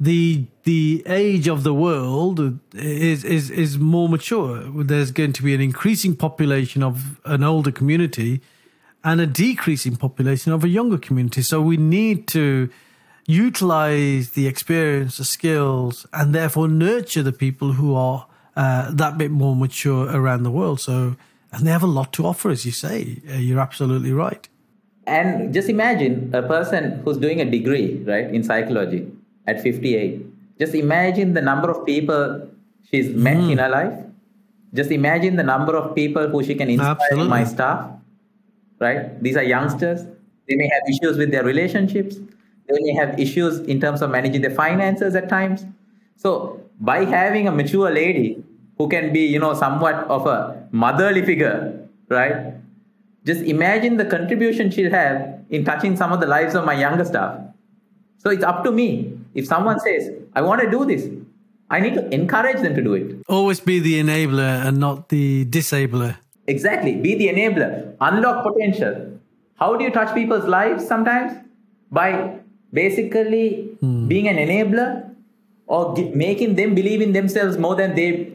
the 0.00 0.46
the 0.64 1.02
age 1.06 1.46
of 1.48 1.62
the 1.62 1.74
world 1.86 2.58
is 2.74 3.24
is 3.24 3.50
is 3.50 3.78
more 3.78 4.08
mature. 4.08 4.52
There's 4.84 5.12
going 5.12 5.32
to 5.34 5.42
be 5.42 5.54
an 5.54 5.60
increasing 5.60 6.16
population 6.16 6.82
of 6.82 7.20
an 7.24 7.42
older 7.44 7.70
community 7.70 8.40
and 9.04 9.20
a 9.20 9.26
decreasing 9.26 9.96
population 9.96 10.52
of 10.52 10.64
a 10.64 10.68
younger 10.68 10.98
community. 10.98 11.42
So 11.42 11.60
we 11.60 11.76
need 11.76 12.26
to 12.28 12.68
utilize 13.26 14.30
the 14.30 14.46
experience, 14.46 15.16
the 15.18 15.24
skills, 15.24 16.06
and 16.12 16.34
therefore 16.34 16.68
nurture 16.68 17.22
the 17.22 17.32
people 17.32 17.72
who 17.72 17.94
are 17.94 18.26
uh, 18.56 18.90
that 18.92 19.16
bit 19.18 19.30
more 19.30 19.56
mature 19.56 20.10
around 20.14 20.42
the 20.42 20.50
world. 20.50 20.80
So, 20.80 21.16
and 21.52 21.66
they 21.66 21.70
have 21.70 21.82
a 21.82 21.86
lot 21.86 22.12
to 22.14 22.26
offer, 22.26 22.50
as 22.50 22.64
you 22.66 22.72
say. 22.72 23.22
Uh, 23.28 23.34
you're 23.34 23.60
absolutely 23.60 24.12
right. 24.12 24.48
And 25.06 25.52
just 25.52 25.68
imagine 25.68 26.30
a 26.32 26.42
person 26.42 27.00
who's 27.04 27.18
doing 27.18 27.40
a 27.40 27.44
degree, 27.44 28.02
right, 28.06 28.32
in 28.32 28.44
psychology 28.44 29.10
at 29.46 29.60
58. 29.60 30.58
Just 30.58 30.74
imagine 30.74 31.34
the 31.34 31.42
number 31.42 31.70
of 31.70 31.84
people 31.84 32.48
she's 32.90 33.08
met 33.10 33.36
mm. 33.36 33.52
in 33.52 33.58
her 33.58 33.68
life. 33.68 33.98
Just 34.74 34.90
imagine 34.90 35.36
the 35.36 35.42
number 35.42 35.76
of 35.76 35.94
people 35.94 36.28
who 36.28 36.42
she 36.42 36.54
can 36.54 36.70
inspire 36.70 36.96
Absolutely. 37.00 37.28
my 37.28 37.44
staff, 37.44 37.90
right? 38.78 39.20
These 39.22 39.36
are 39.36 39.42
youngsters. 39.42 40.04
They 40.48 40.56
may 40.56 40.68
have 40.72 40.82
issues 40.88 41.18
with 41.18 41.30
their 41.30 41.44
relationships. 41.44 42.16
They 42.68 42.78
may 42.80 42.94
have 42.94 43.18
issues 43.18 43.58
in 43.60 43.80
terms 43.80 44.02
of 44.02 44.10
managing 44.10 44.42
their 44.42 44.54
finances 44.54 45.14
at 45.14 45.28
times. 45.28 45.64
So 46.16 46.60
by 46.80 47.04
having 47.04 47.48
a 47.48 47.52
mature 47.52 47.90
lady 47.90 48.42
who 48.78 48.88
can 48.88 49.12
be, 49.12 49.20
you 49.20 49.38
know, 49.38 49.54
somewhat 49.54 49.94
of 50.08 50.26
a 50.26 50.66
motherly 50.70 51.24
figure, 51.24 51.88
right? 52.08 52.54
Just 53.24 53.42
imagine 53.42 53.96
the 53.96 54.04
contribution 54.04 54.70
she'll 54.70 54.90
have 54.90 55.40
in 55.50 55.64
touching 55.64 55.96
some 55.96 56.12
of 56.12 56.20
the 56.20 56.26
lives 56.26 56.54
of 56.54 56.64
my 56.64 56.74
younger 56.74 57.04
staff. 57.04 57.38
So 58.18 58.30
it's 58.30 58.44
up 58.44 58.64
to 58.64 58.72
me. 58.72 59.18
If 59.34 59.46
someone 59.46 59.80
says, 59.80 60.10
I 60.34 60.42
want 60.42 60.60
to 60.62 60.70
do 60.70 60.84
this, 60.84 61.08
I 61.70 61.80
need 61.80 61.94
to 61.94 62.08
encourage 62.14 62.60
them 62.62 62.74
to 62.74 62.82
do 62.82 62.94
it. 62.94 63.22
Always 63.28 63.60
be 63.60 63.80
the 63.80 64.00
enabler 64.00 64.66
and 64.66 64.78
not 64.78 65.08
the 65.08 65.44
disabler. 65.46 66.16
Exactly. 66.46 66.96
Be 66.96 67.14
the 67.14 67.28
enabler. 67.28 67.96
Unlock 68.00 68.44
potential. 68.44 69.18
How 69.54 69.76
do 69.76 69.84
you 69.84 69.90
touch 69.90 70.14
people's 70.14 70.44
lives 70.44 70.86
sometimes? 70.86 71.32
By 71.90 72.40
basically 72.72 73.76
hmm. 73.80 74.08
being 74.08 74.28
an 74.28 74.36
enabler 74.36 75.14
or 75.66 75.96
making 76.14 76.56
them 76.56 76.74
believe 76.74 77.00
in 77.00 77.12
themselves 77.12 77.58
more 77.58 77.74
than 77.74 77.94
they 77.94 78.32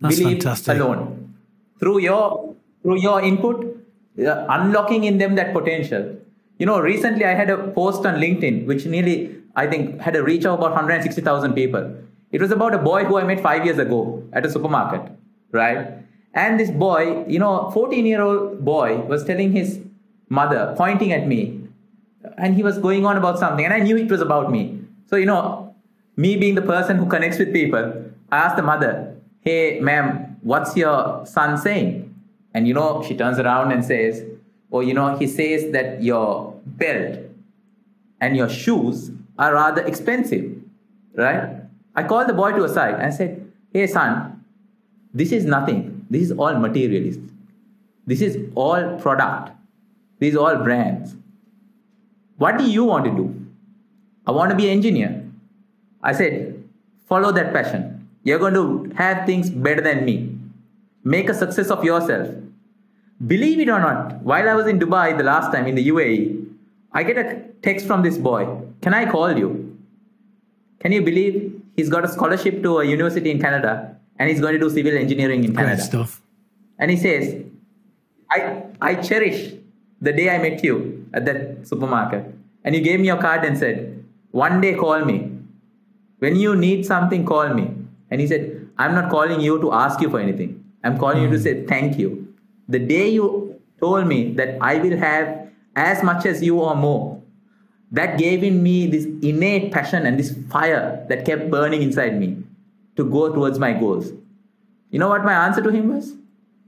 That's 0.00 0.18
believe 0.18 0.38
fantastic. 0.38 0.76
alone. 0.76 1.34
Through 1.78 1.98
your 2.00 2.54
through 2.82 3.00
your 3.00 3.20
input, 3.20 3.64
uh, 4.18 4.46
unlocking 4.48 5.04
in 5.04 5.18
them 5.18 5.34
that 5.34 5.52
potential. 5.52 6.16
You 6.58 6.66
know, 6.66 6.78
recently 6.80 7.24
I 7.24 7.34
had 7.34 7.50
a 7.50 7.68
post 7.68 8.06
on 8.06 8.16
LinkedIn 8.16 8.66
which 8.66 8.86
nearly 8.86 9.36
I 9.56 9.66
think 9.66 10.00
had 10.00 10.16
a 10.16 10.22
reach 10.22 10.44
of 10.44 10.58
about 10.58 10.70
160,000 10.70 11.54
people. 11.54 11.94
It 12.32 12.40
was 12.40 12.50
about 12.50 12.74
a 12.74 12.78
boy 12.78 13.04
who 13.04 13.18
I 13.18 13.24
met 13.24 13.40
five 13.40 13.64
years 13.64 13.78
ago 13.78 14.22
at 14.32 14.46
a 14.46 14.50
supermarket, 14.50 15.10
right? 15.52 15.88
And 16.32 16.60
this 16.60 16.70
boy, 16.70 17.24
you 17.26 17.38
know, 17.38 17.70
14 17.72 18.06
year 18.06 18.22
old 18.22 18.64
boy 18.64 18.98
was 18.98 19.24
telling 19.24 19.52
his 19.52 19.80
mother, 20.28 20.74
pointing 20.76 21.12
at 21.12 21.26
me, 21.26 21.59
and 22.40 22.54
he 22.54 22.62
was 22.62 22.78
going 22.78 23.04
on 23.04 23.16
about 23.16 23.38
something, 23.38 23.64
and 23.64 23.74
I 23.74 23.80
knew 23.80 23.96
it 23.96 24.10
was 24.10 24.20
about 24.20 24.50
me. 24.50 24.80
So, 25.06 25.16
you 25.16 25.26
know, 25.26 25.74
me 26.16 26.36
being 26.36 26.54
the 26.54 26.62
person 26.62 26.96
who 26.96 27.06
connects 27.06 27.38
with 27.38 27.52
people, 27.52 28.04
I 28.32 28.38
asked 28.38 28.56
the 28.56 28.62
mother, 28.62 29.14
Hey, 29.40 29.80
ma'am, 29.80 30.38
what's 30.42 30.76
your 30.76 31.24
son 31.26 31.58
saying? 31.58 32.14
And, 32.54 32.66
you 32.66 32.74
know, 32.74 33.02
she 33.06 33.16
turns 33.16 33.38
around 33.38 33.72
and 33.72 33.84
says, 33.84 34.24
Oh, 34.72 34.80
you 34.80 34.94
know, 34.94 35.16
he 35.16 35.26
says 35.26 35.70
that 35.72 36.02
your 36.02 36.58
belt 36.64 37.18
and 38.20 38.36
your 38.36 38.48
shoes 38.48 39.10
are 39.38 39.54
rather 39.54 39.82
expensive, 39.82 40.62
right? 41.14 41.56
I 41.94 42.04
called 42.04 42.28
the 42.28 42.34
boy 42.34 42.52
to 42.52 42.64
a 42.64 42.68
side 42.68 42.94
and 43.00 43.12
said, 43.12 43.52
Hey, 43.72 43.86
son, 43.86 44.44
this 45.12 45.32
is 45.32 45.44
nothing. 45.44 46.06
This 46.08 46.22
is 46.22 46.32
all 46.32 46.54
materialist. 46.54 47.20
This 48.06 48.20
is 48.20 48.38
all 48.54 48.98
product. 48.98 49.52
These 50.18 50.36
all 50.36 50.56
brands. 50.56 51.16
What 52.40 52.56
do 52.56 52.64
you 52.64 52.84
want 52.84 53.04
to 53.04 53.10
do? 53.10 53.24
I 54.26 54.30
want 54.32 54.50
to 54.50 54.56
be 54.56 54.66
an 54.66 54.72
engineer. 54.78 55.22
I 56.02 56.12
said, 56.12 56.64
follow 57.06 57.32
that 57.32 57.52
passion. 57.52 58.08
You're 58.24 58.38
going 58.38 58.54
to 58.54 58.94
have 58.96 59.26
things 59.26 59.50
better 59.50 59.82
than 59.82 60.06
me. 60.06 60.38
Make 61.04 61.28
a 61.28 61.34
success 61.34 61.70
of 61.70 61.84
yourself. 61.84 62.28
Believe 63.26 63.60
it 63.60 63.68
or 63.68 63.78
not, 63.78 64.22
while 64.22 64.48
I 64.48 64.54
was 64.54 64.66
in 64.66 64.78
Dubai 64.78 65.18
the 65.18 65.24
last 65.24 65.52
time 65.52 65.66
in 65.66 65.74
the 65.74 65.86
UAE, 65.88 66.46
I 66.94 67.02
get 67.02 67.18
a 67.18 67.42
text 67.60 67.86
from 67.86 68.02
this 68.02 68.16
boy. 68.16 68.46
Can 68.80 68.94
I 68.94 69.04
call 69.10 69.36
you? 69.36 69.76
Can 70.78 70.92
you 70.92 71.02
believe 71.02 71.60
he's 71.76 71.90
got 71.90 72.06
a 72.06 72.08
scholarship 72.08 72.62
to 72.62 72.78
a 72.78 72.86
university 72.86 73.30
in 73.30 73.38
Canada 73.38 73.94
and 74.18 74.30
he's 74.30 74.40
going 74.40 74.54
to 74.54 74.58
do 74.58 74.70
civil 74.70 74.96
engineering 74.96 75.44
in 75.44 75.54
Canada? 75.54 75.76
Great 75.76 75.84
stuff. 75.84 76.22
And 76.78 76.90
he 76.90 76.96
says, 76.96 77.44
I, 78.30 78.62
I 78.80 78.94
cherish 78.94 79.52
the 80.00 80.14
day 80.14 80.30
I 80.30 80.38
met 80.38 80.64
you 80.64 80.89
at 81.12 81.24
that 81.26 81.66
supermarket. 81.66 82.34
And 82.64 82.74
you 82.74 82.80
gave 82.80 83.00
me 83.00 83.06
your 83.06 83.20
card 83.20 83.44
and 83.44 83.56
said, 83.58 84.04
One 84.30 84.60
day 84.60 84.74
call 84.74 85.04
me. 85.04 85.32
When 86.18 86.36
you 86.36 86.56
need 86.56 86.84
something, 86.86 87.24
call 87.24 87.54
me. 87.54 87.74
And 88.10 88.20
he 88.20 88.26
said, 88.26 88.68
I'm 88.78 88.94
not 88.94 89.10
calling 89.10 89.40
you 89.40 89.60
to 89.60 89.72
ask 89.72 90.00
you 90.00 90.10
for 90.10 90.20
anything. 90.20 90.64
I'm 90.82 90.98
calling 90.98 91.18
mm. 91.18 91.22
you 91.22 91.30
to 91.30 91.36
hmm. 91.36 91.42
say 91.42 91.66
thank 91.66 91.98
you. 91.98 92.34
The 92.68 92.78
day 92.78 93.08
you 93.08 93.60
told 93.78 94.06
me 94.06 94.32
that 94.34 94.56
I 94.60 94.78
will 94.78 94.96
have 94.96 95.48
as 95.76 96.02
much 96.02 96.26
as 96.26 96.42
you 96.42 96.60
or 96.60 96.74
more, 96.74 97.22
that 97.92 98.18
gave 98.18 98.42
in 98.42 98.62
me 98.62 98.86
this 98.86 99.04
innate 99.22 99.72
passion 99.72 100.06
and 100.06 100.18
this 100.18 100.36
fire 100.50 101.04
that 101.08 101.24
kept 101.24 101.50
burning 101.50 101.82
inside 101.82 102.18
me 102.18 102.42
to 102.96 103.04
go 103.04 103.32
towards 103.34 103.58
my 103.58 103.72
goals. 103.72 104.12
You 104.90 104.98
know 104.98 105.08
what 105.08 105.24
my 105.24 105.34
answer 105.46 105.62
to 105.62 105.70
him 105.70 105.94
was? 105.94 106.14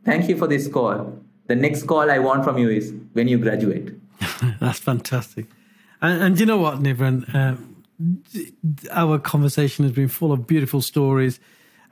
Thank 0.05 0.29
you 0.29 0.37
for 0.37 0.47
this 0.47 0.69
call. 0.69 1.19
The 1.47 1.55
next 1.55 1.87
call 1.87 2.11
I 2.11 2.19
want 2.19 2.45
from 2.45 2.59
you 2.59 2.69
is 2.71 2.93
when 3.13 3.29
you 3.29 3.39
graduate. 3.39 3.95
That's 4.61 4.79
fantastic. 4.79 5.47
And, 6.01 6.23
and 6.23 6.41
you 6.41 6.47
know 6.47 6.59
what, 6.59 6.81
Nivran? 6.81 7.35
Uh, 7.35 7.57
our 8.91 9.19
conversation 9.19 9.85
has 9.85 9.93
been 9.93 10.09
full 10.09 10.33
of 10.33 10.47
beautiful 10.47 10.81
stories. 10.81 11.39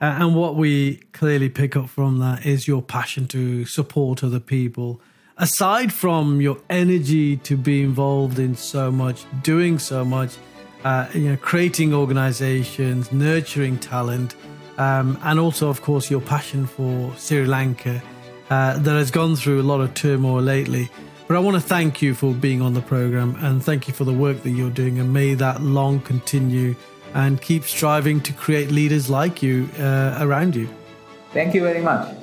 Uh, 0.01 0.17
and 0.19 0.35
what 0.35 0.55
we 0.55 0.97
clearly 1.13 1.49
pick 1.49 1.75
up 1.75 1.87
from 1.87 2.17
that 2.19 2.45
is 2.45 2.67
your 2.67 2.81
passion 2.81 3.27
to 3.27 3.65
support 3.65 4.23
other 4.23 4.39
people. 4.39 4.99
Aside 5.37 5.93
from 5.93 6.41
your 6.41 6.57
energy 6.69 7.37
to 7.37 7.55
be 7.55 7.83
involved 7.83 8.39
in 8.39 8.55
so 8.55 8.91
much, 8.91 9.25
doing 9.43 9.79
so 9.79 10.03
much, 10.03 10.35
uh, 10.83 11.07
you 11.13 11.29
know, 11.29 11.37
creating 11.37 11.93
organizations, 11.93 13.11
nurturing 13.11 13.77
talent, 13.77 14.35
um, 14.77 15.19
and 15.23 15.39
also, 15.39 15.69
of 15.69 15.81
course, 15.81 16.09
your 16.09 16.21
passion 16.21 16.65
for 16.65 17.13
Sri 17.17 17.45
Lanka 17.45 18.01
uh, 18.49 18.77
that 18.79 18.93
has 18.93 19.11
gone 19.11 19.35
through 19.35 19.61
a 19.61 19.63
lot 19.63 19.81
of 19.81 19.93
turmoil 19.93 20.41
lately. 20.41 20.89
But 21.31 21.37
I 21.37 21.39
want 21.39 21.55
to 21.55 21.61
thank 21.61 22.01
you 22.01 22.13
for 22.13 22.33
being 22.33 22.61
on 22.61 22.73
the 22.73 22.81
program 22.81 23.37
and 23.39 23.63
thank 23.63 23.87
you 23.87 23.93
for 23.93 24.03
the 24.03 24.11
work 24.11 24.43
that 24.43 24.49
you're 24.49 24.69
doing. 24.69 24.99
And 24.99 25.13
may 25.13 25.33
that 25.35 25.61
long 25.61 26.01
continue 26.01 26.75
and 27.13 27.41
keep 27.41 27.63
striving 27.63 28.19
to 28.23 28.33
create 28.33 28.69
leaders 28.69 29.09
like 29.09 29.41
you 29.41 29.69
uh, 29.79 30.17
around 30.19 30.57
you. 30.57 30.67
Thank 31.31 31.53
you 31.53 31.61
very 31.61 31.81
much. 31.81 32.13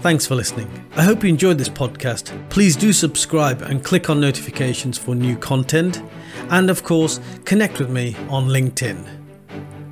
Thanks 0.00 0.26
for 0.26 0.34
listening. 0.34 0.68
I 0.96 1.04
hope 1.04 1.22
you 1.22 1.28
enjoyed 1.28 1.58
this 1.58 1.68
podcast. 1.68 2.36
Please 2.48 2.74
do 2.74 2.92
subscribe 2.92 3.62
and 3.62 3.84
click 3.84 4.10
on 4.10 4.20
notifications 4.20 4.98
for 4.98 5.14
new 5.14 5.36
content. 5.36 6.02
And 6.50 6.68
of 6.68 6.82
course, 6.82 7.20
connect 7.44 7.78
with 7.78 7.90
me 7.90 8.16
on 8.28 8.48
LinkedIn. 8.48 9.06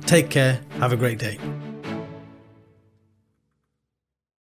Take 0.01 0.29
care. 0.29 0.59
Have 0.81 0.91
a 0.91 0.97
great 0.97 1.17
day. 1.17 1.39